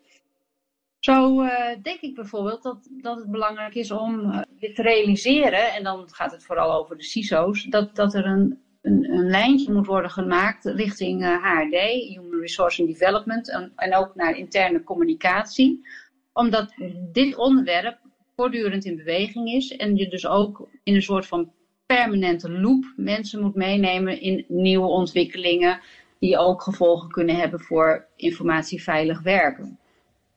Zo 0.99 1.41
uh, 1.41 1.75
denk 1.81 1.99
ik 1.99 2.15
bijvoorbeeld 2.15 2.63
dat, 2.63 2.87
dat 3.01 3.17
het 3.17 3.31
belangrijk 3.31 3.75
is 3.75 3.91
om 3.91 4.19
uh, 4.19 4.41
dit 4.59 4.75
te 4.75 4.81
realiseren, 4.81 5.73
en 5.73 5.83
dan 5.83 6.07
gaat 6.11 6.31
het 6.31 6.45
vooral 6.45 6.73
over 6.73 6.97
de 6.97 7.03
CISO's, 7.03 7.63
dat, 7.63 7.95
dat 7.95 8.13
er 8.13 8.25
een 8.25 8.61
een, 8.81 9.11
een 9.11 9.29
lijntje 9.29 9.73
moet 9.73 9.85
worden 9.85 10.11
gemaakt 10.11 10.65
richting 10.65 11.21
uh, 11.21 11.33
eh, 11.33 11.43
HRD, 11.43 11.79
Human 12.07 12.39
Resource 12.39 12.81
and 12.81 12.91
Development, 12.91 13.51
en, 13.51 13.71
en 13.75 13.95
ook 13.95 14.15
naar 14.15 14.37
interne 14.37 14.83
communicatie. 14.83 15.87
Omdat 16.33 16.73
dit 17.11 17.35
onderwerp 17.35 17.97
voortdurend 18.35 18.85
in 18.85 18.95
beweging 18.95 19.49
is 19.49 19.75
en 19.75 19.95
je 19.95 20.07
dus 20.07 20.27
ook 20.27 20.69
in 20.83 20.95
een 20.95 21.01
soort 21.01 21.25
van 21.25 21.51
permanente 21.85 22.51
loop 22.51 22.93
mensen 22.95 23.41
moet 23.41 23.55
meenemen 23.55 24.21
in 24.21 24.45
nieuwe 24.47 24.87
ontwikkelingen 24.87 25.79
die 26.19 26.37
ook 26.37 26.61
gevolgen 26.61 27.09
kunnen 27.09 27.35
hebben 27.35 27.59
voor 27.59 28.05
informatieveilig 28.15 29.21
werken. 29.21 29.79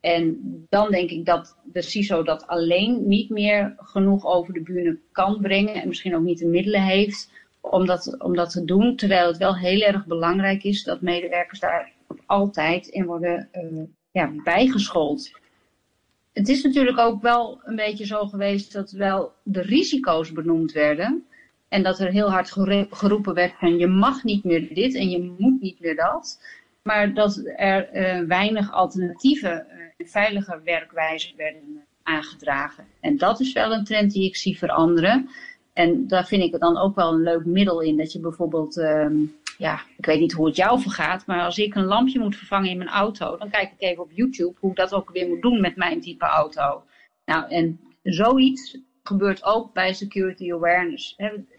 En 0.01 0.39
dan 0.69 0.91
denk 0.91 1.11
ik 1.11 1.25
dat 1.25 1.57
de 1.65 1.83
CISO 1.83 2.23
dat 2.23 2.47
alleen 2.47 3.09
niet 3.09 3.31
meer 3.31 3.75
genoeg 3.77 4.27
over 4.27 4.55
de 4.55 4.63
bühne 4.63 4.99
kan 5.13 5.41
brengen 5.41 5.75
en 5.75 5.89
misschien 5.89 6.17
ook 6.17 6.23
niet 6.23 6.39
de 6.39 6.47
middelen 6.47 6.83
heeft 6.83 7.31
om 7.61 7.87
dat, 7.87 8.23
om 8.23 8.35
dat 8.37 8.51
te 8.51 8.65
doen. 8.65 8.97
Terwijl 8.97 9.27
het 9.27 9.37
wel 9.37 9.57
heel 9.57 9.81
erg 9.81 10.07
belangrijk 10.07 10.65
is 10.65 10.85
dat 10.85 11.01
medewerkers 11.01 11.61
daar 11.61 11.93
altijd 12.27 12.87
in 12.87 13.05
worden 13.05 13.49
uh, 13.53 13.83
ja, 14.11 14.31
bijgeschoold. 14.45 15.31
Het 16.33 16.49
is 16.49 16.63
natuurlijk 16.63 16.99
ook 16.99 17.23
wel 17.23 17.61
een 17.65 17.77
beetje 17.77 18.07
zo 18.07 18.27
geweest 18.27 18.73
dat 18.73 18.91
wel 18.91 19.33
de 19.43 19.61
risico's 19.61 20.33
benoemd 20.33 20.73
werden. 20.73 21.25
En 21.69 21.83
dat 21.83 21.99
er 21.99 22.11
heel 22.11 22.31
hard 22.31 22.51
geroepen 22.91 23.35
werd 23.35 23.53
van 23.59 23.79
je 23.79 23.87
mag 23.87 24.25
niet 24.25 24.45
meer 24.45 24.75
dit 24.75 24.95
en 24.95 25.11
je 25.11 25.35
moet 25.39 25.61
niet 25.61 25.81
meer 25.81 25.97
dat. 25.97 26.41
Maar 26.83 27.15
dat 27.15 27.43
er 27.57 27.95
uh, 27.95 28.27
weinig 28.27 28.73
alternatieve 28.73 29.49
en 29.49 29.93
uh, 29.99 30.07
veilige 30.07 30.61
werkwijzen 30.65 31.37
werden 31.37 31.85
aangedragen. 32.03 32.85
En 33.01 33.17
dat 33.17 33.41
is 33.41 33.53
wel 33.53 33.73
een 33.73 33.85
trend 33.85 34.13
die 34.13 34.25
ik 34.25 34.37
zie 34.37 34.59
veranderen. 34.59 35.29
En 35.81 36.07
daar 36.07 36.27
vind 36.27 36.43
ik 36.43 36.61
dan 36.61 36.79
ook 36.79 36.95
wel 36.95 37.13
een 37.13 37.23
leuk 37.23 37.45
middel 37.45 37.81
in. 37.81 37.97
Dat 37.97 38.13
je 38.13 38.21
bijvoorbeeld, 38.21 38.77
um, 38.77 39.37
ja, 39.59 39.81
ik 39.97 40.07
weet 40.07 40.21
niet 40.21 40.33
hoe 40.33 40.47
het 40.47 40.57
jou 40.57 40.81
vergaat, 40.81 41.27
maar 41.27 41.45
als 41.45 41.59
ik 41.59 41.75
een 41.75 41.85
lampje 41.85 42.19
moet 42.19 42.37
vervangen 42.37 42.71
in 42.71 42.79
mijn 42.79 42.91
auto, 42.91 43.37
dan 43.37 43.51
kijk 43.51 43.73
ik 43.73 43.81
even 43.81 44.03
op 44.03 44.13
YouTube 44.13 44.55
hoe 44.61 44.71
ik 44.71 44.77
dat 44.77 44.95
ook 44.95 45.11
weer 45.11 45.29
moet 45.29 45.43
doen 45.43 45.61
met 45.61 45.77
mijn 45.77 46.01
type 46.01 46.25
auto. 46.25 46.83
Nou, 47.25 47.51
en 47.51 47.81
zoiets 48.03 48.79
gebeurt 49.03 49.45
ook 49.45 49.73
bij 49.73 49.93
security 49.93 50.53
awareness. 50.53 51.17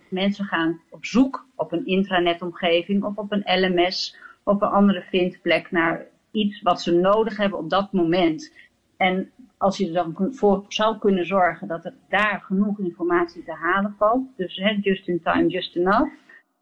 Mensen 0.09 0.45
gaan 0.45 0.81
op 0.89 1.05
zoek 1.05 1.45
op 1.55 1.71
een 1.71 1.85
intranetomgeving 1.85 3.03
of 3.03 3.15
op 3.15 3.31
een 3.31 3.61
LMS 3.61 4.15
of 4.43 4.61
een 4.61 4.67
andere 4.67 5.03
vindplek 5.09 5.71
naar 5.71 6.05
iets 6.31 6.61
wat 6.61 6.81
ze 6.81 6.91
nodig 6.91 7.37
hebben 7.37 7.59
op 7.59 7.69
dat 7.69 7.91
moment. 7.91 8.53
En 8.97 9.31
als 9.61 9.77
je 9.77 9.87
er 9.87 9.93
dan 9.93 10.31
voor 10.31 10.65
zou 10.67 10.97
kunnen 10.97 11.25
zorgen 11.25 11.67
dat 11.67 11.85
er 11.85 11.93
daar 12.09 12.43
genoeg 12.45 12.79
informatie 12.79 13.43
te 13.43 13.53
halen 13.53 13.95
valt, 13.97 14.23
dus 14.37 14.55
hè, 14.55 14.77
just 14.81 15.07
in 15.07 15.21
time, 15.23 15.47
just 15.47 15.75
enough, 15.75 16.13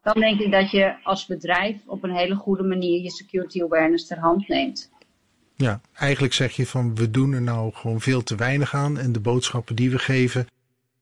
dan 0.02 0.20
denk 0.20 0.40
ik 0.40 0.50
dat 0.50 0.70
je 0.70 0.94
als 1.02 1.26
bedrijf 1.26 1.76
op 1.86 2.04
een 2.04 2.14
hele 2.14 2.34
goede 2.34 2.62
manier 2.62 3.02
je 3.02 3.10
security 3.10 3.62
awareness 3.62 4.06
ter 4.06 4.18
hand 4.18 4.48
neemt. 4.48 4.90
Ja, 5.54 5.80
eigenlijk 5.94 6.32
zeg 6.32 6.52
je 6.52 6.66
van 6.66 6.94
we 6.94 7.10
doen 7.10 7.32
er 7.32 7.42
nou 7.42 7.72
gewoon 7.72 8.00
veel 8.00 8.22
te 8.22 8.34
weinig 8.34 8.74
aan 8.74 8.98
en 8.98 9.12
de 9.12 9.20
boodschappen 9.20 9.76
die 9.76 9.90
we 9.90 9.98
geven, 9.98 10.46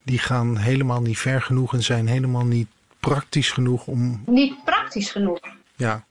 die 0.04 0.18
gaan 0.18 0.56
helemaal 0.56 1.00
niet 1.00 1.18
ver 1.18 1.42
genoeg 1.42 1.74
en 1.74 1.82
zijn 1.82 2.06
helemaal 2.06 2.46
niet 2.46 2.68
praktisch 3.00 3.50
genoeg 3.50 3.86
om... 3.86 4.22
Niet 4.26 4.64
praktisch 4.64 5.10
genoeg. 5.10 5.40
Ja, 5.76 6.06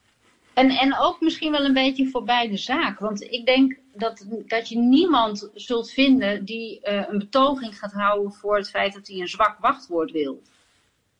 en, 0.58 0.70
en 0.70 0.98
ook 0.98 1.22
misschien 1.22 1.52
wel 1.52 1.66
een 1.66 1.74
beetje 1.74 2.10
voorbij 2.10 2.50
de 2.50 2.58
zaak. 2.58 3.00
Want 3.00 3.22
ik 3.22 3.46
denk 3.46 3.80
dat, 3.94 4.26
dat 4.48 4.70
je 4.70 4.78
niemand 4.78 5.50
zult 5.54 5.92
vinden 5.92 6.46
die 6.46 6.80
uh, 6.84 7.04
een 7.08 7.18
betoging 7.18 7.80
gaat 7.80 7.92
houden 7.92 8.32
voor 8.32 8.58
het 8.58 8.70
feit 8.70 8.94
dat 8.94 9.08
hij 9.08 9.20
een 9.20 9.28
zwak 9.28 9.58
wachtwoord 9.60 10.12
wil. 10.12 10.42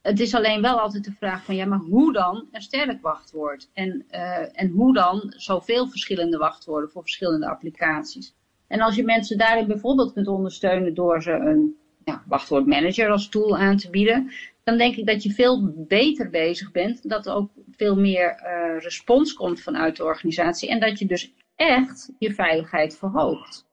Het 0.02 0.20
is 0.20 0.36
alleen 0.36 0.62
wel 0.62 0.80
altijd 0.80 1.04
de 1.04 1.12
vraag 1.12 1.44
van 1.44 1.56
ja, 1.56 1.66
maar 1.66 1.80
hoe 1.80 2.14
dan 2.14 2.48
een 2.52 2.62
sterk 2.62 3.02
wachtwoord? 3.02 3.70
En, 3.74 4.06
uh, 4.12 4.60
en 4.62 4.70
hoe 4.70 4.94
dan 4.94 5.34
zoveel 5.36 5.88
verschillende 5.88 6.38
wachtwoorden 6.38 6.90
voor 6.90 7.02
verschillende 7.02 7.50
applicaties? 7.50 8.34
En 8.68 8.82
als 8.82 8.96
je 8.96 9.04
mensen 9.04 9.38
daarin 9.38 9.68
bijvoorbeeld 9.68 10.14
kunt 10.14 10.28
ondersteunen 10.28 10.94
door 10.94 11.22
ze 11.22 11.32
een 11.32 11.76
ja, 12.06 12.24
wachtwoordmanager 12.28 13.10
als 13.10 13.30
tool 13.30 13.58
aan 13.58 13.78
te 13.78 13.90
bieden, 13.90 14.32
dan 14.68 14.78
denk 14.78 14.96
ik 14.96 15.06
dat 15.06 15.24
je 15.24 15.34
veel 15.34 15.74
beter 15.88 16.30
bezig 16.30 16.72
bent. 16.72 17.10
Dat 17.10 17.26
er 17.26 17.34
ook 17.34 17.52
veel 17.72 17.96
meer 17.96 18.40
uh, 18.44 18.82
respons 18.82 19.34
komt 19.34 19.62
vanuit 19.62 19.96
de 19.96 20.04
organisatie. 20.04 20.70
En 20.70 20.80
dat 20.80 21.00
je 21.00 21.06
dus 21.06 21.34
echt 21.56 22.10
je 22.20 22.34
veiligheid 22.34 22.98
verhoogt. 22.98 23.66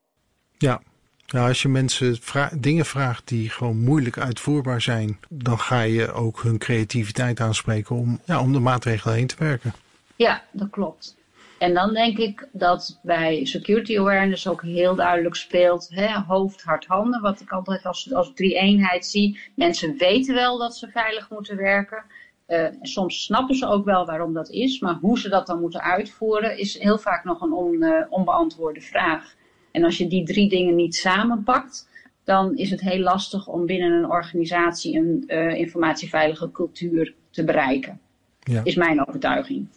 Ja, 0.59 0.83
Nou, 1.27 1.49
als 1.49 1.63
je 1.63 1.69
mensen 1.69 2.17
dingen 2.59 2.85
vraagt 2.85 3.29
die 3.29 3.51
gewoon 3.51 3.79
moeilijk 3.79 4.19
uitvoerbaar 4.19 4.81
zijn, 4.81 5.19
dan 5.29 5.59
ga 5.59 5.81
je 5.81 6.13
ook 6.13 6.43
hun 6.43 6.59
creativiteit 6.59 7.41
aanspreken 7.41 7.97
om, 7.97 8.21
ja, 8.25 8.41
om 8.41 8.53
de 8.53 8.61
maatregelen 8.61 9.17
heen 9.17 9.27
te 9.27 9.37
werken. 9.39 9.73
Ja, 10.17 10.45
dat 10.53 10.71
klopt. 10.71 11.17
En 11.65 11.75
dan 11.75 11.95
denk 11.95 12.19
ik 12.19 12.49
dat 12.53 13.01
bij 13.03 13.45
security 13.45 13.99
awareness 13.99 14.49
ook 14.49 14.63
heel 14.63 14.95
duidelijk 14.95 15.35
speelt 15.35 15.89
hè, 15.91 16.21
hoofd, 16.27 16.63
hart, 16.63 16.87
handen. 16.87 17.21
Wat 17.21 17.41
ik 17.41 17.51
altijd 17.51 17.85
als, 17.85 18.15
als 18.15 18.33
drie 18.35 18.55
eenheid 18.55 19.07
zie. 19.07 19.39
Mensen 19.55 19.97
weten 19.97 20.35
wel 20.35 20.59
dat 20.59 20.77
ze 20.77 20.89
veilig 20.89 21.31
moeten 21.31 21.57
werken. 21.57 22.05
Uh, 22.49 22.67
soms 22.83 23.23
snappen 23.23 23.55
ze 23.57 23.67
ook 23.67 23.85
wel 23.85 24.07
waarom 24.07 24.33
dat 24.33 24.51
is, 24.51 24.81
maar 24.81 24.95
hoe 24.95 25.19
ze 25.19 25.29
dat 25.29 25.47
dan 25.47 25.61
moeten 25.61 25.83
uitvoeren 25.83 26.59
is 26.59 26.79
heel 26.79 26.99
vaak 26.99 27.25
nog 27.25 27.41
een 27.41 27.53
on, 27.53 27.83
uh, 27.83 28.05
onbeantwoorde 28.09 28.81
vraag. 28.81 29.35
En 29.71 29.85
als 29.85 29.99
je 29.99 30.07
die 30.07 30.25
drie 30.25 30.49
dingen 30.49 30.75
niet 30.75 30.95
samenpakt, 30.95 31.89
dan 32.25 32.57
is 32.57 32.71
het 32.71 32.81
heel 32.81 33.01
lastig 33.01 33.49
om 33.49 33.67
binnen 33.67 33.93
een 33.93 34.11
organisatie 34.11 34.97
een 34.97 35.25
uh, 35.27 35.55
informatieveilige 35.55 36.51
cultuur 36.51 37.15
te 37.31 37.45
bereiken. 37.45 38.01
Ja. 38.41 38.61
Is 38.65 38.75
mijn 38.75 39.09
overtuiging. 39.09 39.69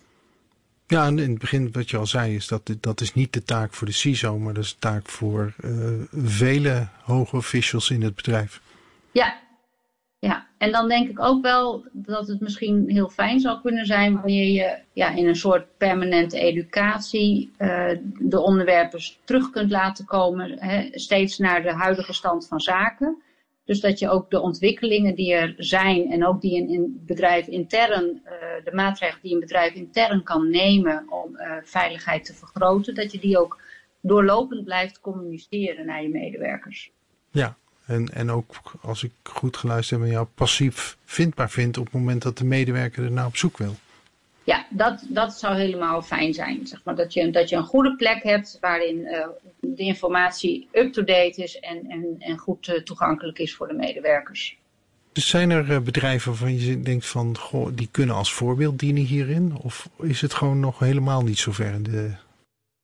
Ja, 0.88 1.06
en 1.06 1.20
in 1.20 1.30
het 1.30 1.40
begin 1.40 1.72
wat 1.72 1.90
je 1.90 1.98
al 1.98 2.06
zei 2.06 2.36
is 2.36 2.48
dat 2.48 2.76
dat 2.80 3.02
is 3.02 3.14
niet 3.14 3.34
de 3.34 3.44
taak 3.44 3.74
voor 3.74 3.88
de 3.88 3.94
CISO, 3.94 4.40
maar 4.40 4.54
dat 4.54 4.64
is 4.64 4.72
de 4.74 4.80
taak 4.80 5.08
voor 5.10 5.54
vele 6.14 6.88
hoge 7.02 7.36
officials 7.36 7.90
in 7.90 8.02
het 8.02 8.16
bedrijf. 8.16 8.62
Ja, 9.12 9.38
ja, 10.20 10.48
en 10.58 10.72
dan 10.72 10.88
denk 10.88 11.10
ik 11.10 11.20
ook 11.20 11.42
wel 11.42 11.86
dat 11.92 12.28
het 12.28 12.40
misschien 12.40 12.84
heel 12.88 13.10
fijn 13.10 13.40
zou 13.40 13.62
kunnen 13.62 13.86
zijn 13.86 14.14
wanneer 14.14 14.52
je 14.52 14.78
ja, 14.94 15.10
in 15.16 15.28
een 15.28 15.36
soort 15.36 15.78
permanente 15.78 16.40
educatie 16.40 17.52
uh, 17.60 17.90
de 18.20 18.40
onderwerpen 18.40 19.00
terug 19.24 19.50
kunt 19.50 19.72
laten 19.72 20.06
komen, 20.06 20.60
hè, 20.60 20.90
steeds 20.92 21.38
naar 21.38 21.62
de 21.62 21.74
huidige 21.74 22.14
stand 22.14 22.48
van 22.48 22.60
zaken. 22.60 23.22
Dus 23.68 23.80
dat 23.80 24.00
je 24.00 24.10
ook 24.10 24.30
de 24.30 24.40
ontwikkelingen 24.40 25.16
die 25.16 25.34
er 25.34 25.54
zijn 25.58 26.12
en 26.12 26.26
ook 26.26 26.42
die 26.42 26.62
een, 26.62 27.04
bedrijf 27.06 27.48
intern, 27.48 28.22
uh, 28.26 28.32
de 28.64 28.72
maatregelen 28.74 29.22
die 29.22 29.34
een 29.34 29.40
bedrijf 29.40 29.74
intern 29.74 30.24
kan 30.24 30.50
nemen 30.50 31.06
om 31.10 31.36
uh, 31.36 31.52
veiligheid 31.64 32.26
te 32.26 32.34
vergroten, 32.34 32.96
dat 32.96 33.12
je 33.12 33.20
die 33.20 33.40
ook 33.40 33.62
doorlopend 34.02 34.64
blijft 34.64 35.00
communiceren 35.02 35.86
naar 35.86 36.02
je 36.02 36.10
medewerkers. 36.10 36.92
Ja, 37.32 37.58
en, 37.86 38.08
en 38.14 38.32
ook, 38.32 38.56
als 38.82 39.04
ik 39.04 39.12
goed 39.24 39.58
geluisterd 39.58 40.02
heb, 40.02 40.10
jou 40.10 40.28
passief 40.36 40.98
vindbaar 41.06 41.50
vindt 41.50 41.78
op 41.78 41.86
het 41.86 41.94
moment 41.94 42.22
dat 42.22 42.38
de 42.38 42.46
medewerker 42.46 43.04
er 43.04 43.12
naar 43.12 43.26
op 43.26 43.38
zoek 43.38 43.58
wil. 43.58 43.76
Ja, 44.48 44.66
dat, 44.70 45.06
dat 45.10 45.34
zou 45.34 45.56
helemaal 45.56 46.02
fijn 46.02 46.34
zijn. 46.34 46.68
Zeg 46.68 46.84
maar, 46.84 46.96
dat, 46.96 47.14
je, 47.14 47.30
dat 47.30 47.50
je 47.50 47.56
een 47.56 47.64
goede 47.64 47.96
plek 47.96 48.24
hebt 48.24 48.58
waarin 48.62 48.98
uh, 48.98 49.28
de 49.60 49.84
informatie 49.84 50.68
up-to-date 50.72 51.44
is 51.44 51.60
en, 51.60 51.90
en, 51.90 52.16
en 52.20 52.38
goed 52.38 52.68
uh, 52.68 52.82
toegankelijk 52.82 53.40
is 53.40 53.56
voor 53.56 53.68
de 53.68 53.74
medewerkers. 53.74 54.58
Dus 55.12 55.28
zijn 55.28 55.50
er 55.50 55.70
uh, 55.70 55.80
bedrijven 55.80 56.32
waarvan 56.32 56.60
je 56.60 56.82
denkt 56.82 57.06
van, 57.06 57.38
goh, 57.38 57.70
die 57.74 57.88
kunnen 57.92 58.16
als 58.16 58.34
voorbeeld 58.34 58.80
dienen 58.80 59.04
hierin? 59.04 59.58
Of 59.62 59.90
is 60.02 60.22
het 60.22 60.34
gewoon 60.34 60.60
nog 60.60 60.80
helemaal 60.80 61.24
niet 61.24 61.40
zover 61.40 61.74
in 61.74 61.84
de 61.84 62.12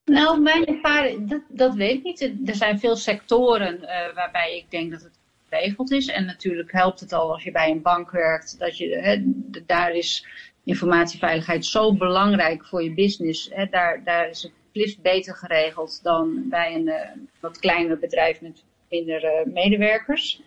nou, 0.06 0.42
mijn 0.42 0.66
ervaring, 0.66 1.30
dat, 1.30 1.42
dat 1.48 1.74
weet 1.74 1.98
ik 1.98 2.04
niet. 2.04 2.22
Er 2.46 2.56
zijn 2.56 2.80
veel 2.80 2.96
sectoren 2.96 3.80
waarbij 4.16 4.58
ik 4.58 4.72
denk 4.72 4.92
dat 4.92 5.02
het 5.02 5.20
geregeld 5.50 5.92
is. 5.92 6.08
En 6.08 6.26
natuurlijk 6.26 6.72
helpt 6.72 7.00
het 7.00 7.14
al 7.14 7.34
als 7.34 7.44
je 7.44 7.52
bij 7.52 7.72
een 7.72 7.82
bank 7.82 8.12
werkt. 8.12 8.60
Dat 8.60 8.78
je, 8.78 8.98
hè, 8.98 9.22
daar 9.66 9.92
is 9.92 10.26
informatieveiligheid 10.64 11.66
zo 11.66 11.94
belangrijk 11.94 12.66
voor 12.66 12.84
je 12.84 12.94
business. 12.94 13.50
Hè, 13.54 13.66
daar, 13.66 14.04
daar 14.04 14.30
is 14.30 14.44
het 14.44 14.52
liefst 14.72 15.02
beter 15.02 15.36
geregeld 15.36 16.00
dan 16.04 16.50
bij 16.50 16.76
een 16.76 16.88
uh, 16.88 16.96
wat 17.40 17.60
kleiner 17.60 18.00
bedrijf 18.00 18.42
met 18.42 18.64
minder 18.90 19.24
uh, 19.24 19.54
medewerkers. 19.54 20.42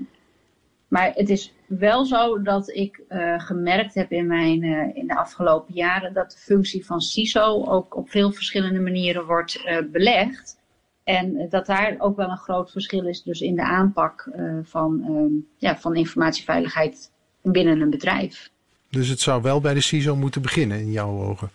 Maar 0.89 1.13
het 1.15 1.29
is 1.29 1.53
wel 1.67 2.05
zo 2.05 2.43
dat 2.43 2.69
ik 2.69 3.01
uh, 3.09 3.41
gemerkt 3.41 3.95
heb 3.95 4.11
in, 4.11 4.27
mijn, 4.27 4.63
in 4.95 5.07
de 5.07 5.17
afgelopen 5.17 5.75
jaren 5.75 6.13
dat 6.13 6.31
de 6.31 6.39
functie 6.39 6.87
van 6.87 7.01
CISO 7.01 7.65
ook 7.65 7.97
op 7.97 8.11
veel 8.11 8.33
verschillende 8.33 8.81
manieren 8.81 9.27
wordt 9.27 9.65
belegd. 9.93 10.65
En 11.05 11.49
dat 11.49 11.67
daar 11.67 11.95
ook 11.99 12.17
wel 12.17 12.31
een 12.31 12.37
groot 12.37 12.71
verschil 12.71 13.07
is 13.07 13.23
dus 13.23 13.41
in 13.41 13.55
de 13.55 13.63
aanpak 13.63 14.31
van, 14.63 15.45
ja, 15.57 15.77
van 15.77 15.97
informatieveiligheid 15.97 17.13
binnen 17.43 17.81
een 17.81 17.91
bedrijf. 17.91 18.51
Dus 18.97 19.09
het 19.09 19.21
zou 19.21 19.43
wel 19.43 19.61
bij 19.61 19.75
de 19.75 19.81
CISO 19.81 20.17
moeten 20.17 20.43
beginnen 20.43 20.79
in 20.79 20.93
jouw 20.93 21.23
ogen? 21.23 21.51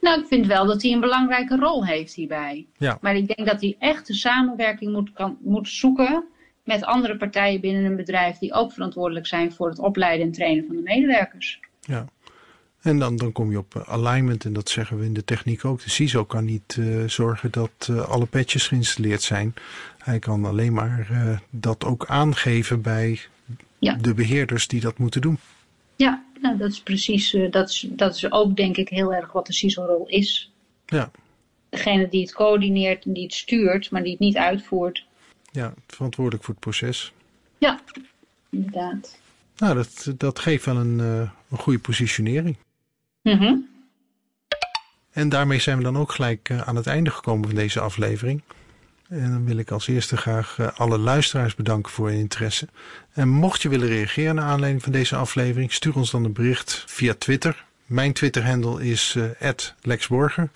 Nou, 0.00 0.20
ik 0.20 0.26
vind 0.26 0.46
wel 0.46 0.66
dat 0.66 0.82
hij 0.82 0.92
een 0.92 1.00
belangrijke 1.00 1.56
rol 1.56 1.86
heeft 1.86 2.14
hierbij. 2.14 2.66
Ja. 2.78 2.98
Maar 3.00 3.16
ik 3.16 3.36
denk 3.36 3.48
dat 3.48 3.60
hij 3.60 3.76
echt 3.78 4.06
de 4.06 4.14
samenwerking 4.14 4.92
moet, 4.92 5.12
kan, 5.12 5.38
moet 5.40 5.68
zoeken 5.68 6.24
met 6.64 6.84
andere 6.84 7.16
partijen 7.16 7.60
binnen 7.60 7.84
een 7.84 7.96
bedrijf 7.96 8.38
die 8.38 8.52
ook 8.52 8.72
verantwoordelijk 8.72 9.26
zijn 9.26 9.52
voor 9.52 9.68
het 9.68 9.78
opleiden 9.78 10.26
en 10.26 10.32
trainen 10.32 10.66
van 10.66 10.76
de 10.76 10.82
medewerkers. 10.82 11.60
Ja. 11.80 12.04
En 12.80 12.98
dan, 12.98 13.16
dan 13.16 13.32
kom 13.32 13.50
je 13.50 13.58
op 13.58 13.74
eh, 13.74 13.82
alignment 13.88 14.44
en 14.44 14.52
dat 14.52 14.68
zeggen 14.68 14.98
we 14.98 15.04
in 15.04 15.14
de 15.14 15.24
techniek 15.24 15.64
ook. 15.64 15.82
De 15.82 15.90
CISO 15.90 16.24
kan 16.24 16.44
niet 16.44 16.76
uh, 16.78 17.08
zorgen 17.08 17.50
dat 17.50 17.88
uh, 17.90 18.08
alle 18.08 18.26
patches 18.26 18.68
geïnstalleerd 18.68 19.22
zijn. 19.22 19.54
Hij 19.98 20.18
kan 20.18 20.44
alleen 20.44 20.72
maar 20.72 21.08
uh, 21.10 21.38
dat 21.50 21.84
ook 21.84 22.06
aangeven 22.06 22.82
bij 22.82 23.20
ja. 23.78 23.94
de 23.94 24.14
beheerders 24.14 24.68
die 24.68 24.80
dat 24.80 24.98
moeten 24.98 25.20
doen. 25.20 25.38
Ja, 25.96 26.24
nou, 26.40 26.56
dat 26.56 26.70
is 26.70 26.80
precies, 26.80 27.36
dat, 27.50 27.68
is, 27.68 27.86
dat 27.88 28.14
is 28.14 28.32
ook 28.32 28.56
denk 28.56 28.76
ik 28.76 28.88
heel 28.88 29.14
erg 29.14 29.32
wat 29.32 29.46
de 29.46 29.52
CISO-rol 29.52 30.08
is. 30.08 30.52
Ja. 30.86 31.10
Degene 31.68 32.08
die 32.08 32.20
het 32.20 32.34
coördineert 32.34 33.04
en 33.04 33.12
die 33.12 33.22
het 33.22 33.34
stuurt, 33.34 33.90
maar 33.90 34.02
die 34.02 34.10
het 34.10 34.20
niet 34.20 34.36
uitvoert. 34.36 35.04
Ja, 35.50 35.74
verantwoordelijk 35.86 36.44
voor 36.44 36.54
het 36.54 36.62
proces. 36.62 37.12
Ja, 37.58 37.80
inderdaad. 38.50 39.18
Nou, 39.56 39.74
dat, 39.74 40.12
dat 40.16 40.38
geeft 40.38 40.64
wel 40.64 40.76
een, 40.76 40.98
uh, 40.98 41.30
een 41.50 41.58
goede 41.58 41.78
positionering. 41.78 42.56
Mm 43.22 43.68
En 45.10 45.28
daarmee 45.28 45.58
zijn 45.58 45.78
we 45.78 45.82
dan 45.82 45.96
ook 45.96 46.12
gelijk 46.12 46.48
uh, 46.48 46.68
aan 46.68 46.76
het 46.76 46.86
einde 46.86 47.10
gekomen 47.10 47.46
van 47.46 47.54
deze 47.54 47.80
aflevering. 47.80 48.42
En 49.08 49.30
dan 49.30 49.44
wil 49.44 49.56
ik 49.56 49.70
als 49.70 49.88
eerste 49.88 50.16
graag 50.16 50.58
uh, 50.60 50.68
alle 50.74 50.98
luisteraars 50.98 51.54
bedanken 51.54 51.92
voor 51.92 52.08
hun 52.08 52.18
interesse. 52.18 52.68
En 53.12 53.28
mocht 53.28 53.62
je 53.62 53.68
willen 53.68 53.88
reageren 53.88 54.34
naar 54.34 54.44
aanleiding 54.44 54.82
van 54.82 54.92
deze 54.92 55.16
aflevering, 55.16 55.72
stuur 55.72 55.96
ons 55.96 56.10
dan 56.10 56.24
een 56.24 56.32
bericht 56.32 56.84
via 56.86 57.14
Twitter. 57.18 57.64
Mijn 57.86 58.12
Twitter-handle 58.12 58.84
is 58.84 59.16
@lexborger. 59.82 60.50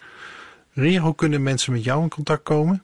Ria, 0.73 1.01
hoe 1.01 1.15
kunnen 1.15 1.43
mensen 1.43 1.73
met 1.73 1.85
jou 1.85 2.03
in 2.03 2.09
contact 2.09 2.43
komen? 2.43 2.83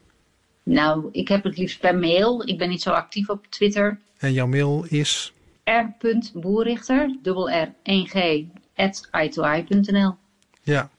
Nou, 0.63 1.09
ik 1.13 1.29
heb 1.29 1.45
het 1.45 1.59
liefst 1.59 1.81
per 1.81 1.99
mail. 1.99 2.49
Ik 2.49 2.59
ben 2.59 2.69
niet 2.69 2.83
zo 2.83 2.91
actief 2.91 3.29
op 3.29 3.47
Twitter. 3.49 3.99
En 4.19 4.33
jouw 4.33 4.47
mail 4.47 4.87
is? 4.89 5.33
r.boerrichter, 5.65 7.17
dubbel 7.23 7.51
R, 7.51 7.73
1G, 7.83 8.45
at 8.75 9.09
i2i.nl. 9.11 10.15
Ja. 10.63 10.91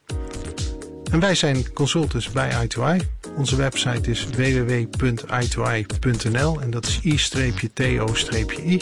En 1.10 1.20
wij 1.20 1.34
zijn 1.34 1.72
consultants 1.72 2.30
bij 2.30 2.66
i2i. 2.66 2.96
Onze 3.36 3.56
website 3.56 4.10
is 4.10 4.26
www.i2i.nl 4.26 6.60
en 6.60 6.70
dat 6.70 6.86
is 6.86 7.00
i-to-i. 7.02 8.78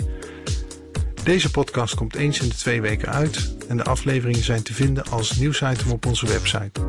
Deze 1.22 1.50
podcast 1.50 1.94
komt 1.94 2.14
eens 2.14 2.40
in 2.40 2.48
de 2.48 2.54
twee 2.54 2.80
weken 2.80 3.08
uit 3.08 3.56
en 3.68 3.76
de 3.76 3.84
afleveringen 3.84 4.44
zijn 4.44 4.62
te 4.62 4.74
vinden 4.74 5.04
als 5.10 5.36
nieuwsitem 5.36 5.90
op 5.90 6.06
onze 6.06 6.26
website. 6.26 6.80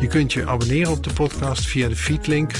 Je 0.00 0.06
kunt 0.06 0.32
je 0.32 0.46
abonneren 0.46 0.92
op 0.92 1.04
de 1.04 1.12
podcast 1.12 1.66
via 1.66 1.88
de 1.88 1.96
feedlink 1.96 2.52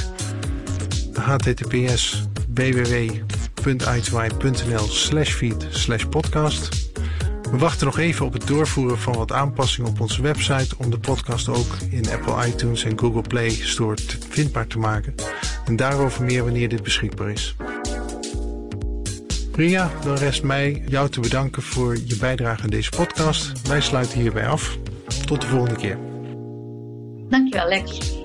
https 1.13 2.23
www.i2i.nl 2.55 4.89
slash 4.89 5.33
feed 5.33 5.67
slash 5.71 6.05
podcast. 6.05 6.84
We 7.51 7.59
wachten 7.59 7.87
nog 7.87 7.99
even 7.99 8.27
op 8.27 8.33
het 8.33 8.47
doorvoeren 8.47 8.99
van 8.99 9.15
wat 9.17 9.33
aanpassingen 9.33 9.91
op 9.91 10.01
onze 10.01 10.23
website 10.23 10.75
om 10.79 10.91
de 10.91 10.99
podcast 10.99 11.49
ook 11.49 11.77
in 11.91 12.11
Apple 12.11 12.47
iTunes 12.47 12.85
en 12.85 12.99
Google 12.99 13.23
Play 13.23 13.51
Store 13.51 13.97
vindbaar 14.29 14.67
te 14.67 14.79
maken. 14.79 15.15
En 15.65 15.77
daarover 15.77 16.25
meer 16.25 16.45
wanneer 16.45 16.69
dit 16.69 16.83
beschikbaar 16.83 17.31
is. 17.31 17.57
Ria, 19.53 19.91
dan 20.05 20.17
rest 20.17 20.43
mij 20.43 20.83
jou 20.87 21.09
te 21.09 21.21
bedanken 21.21 21.63
voor 21.63 21.97
je 22.07 22.17
bijdrage 22.17 22.63
aan 22.63 22.71
deze 22.71 22.91
podcast. 22.91 23.69
Wij 23.69 23.81
sluiten 23.81 24.21
hierbij 24.21 24.47
af. 24.47 24.79
Tot 25.27 25.41
de 25.41 25.47
volgende 25.47 25.77
keer. 25.77 25.99
Dankjewel 27.29 27.69
Lex. 27.69 28.23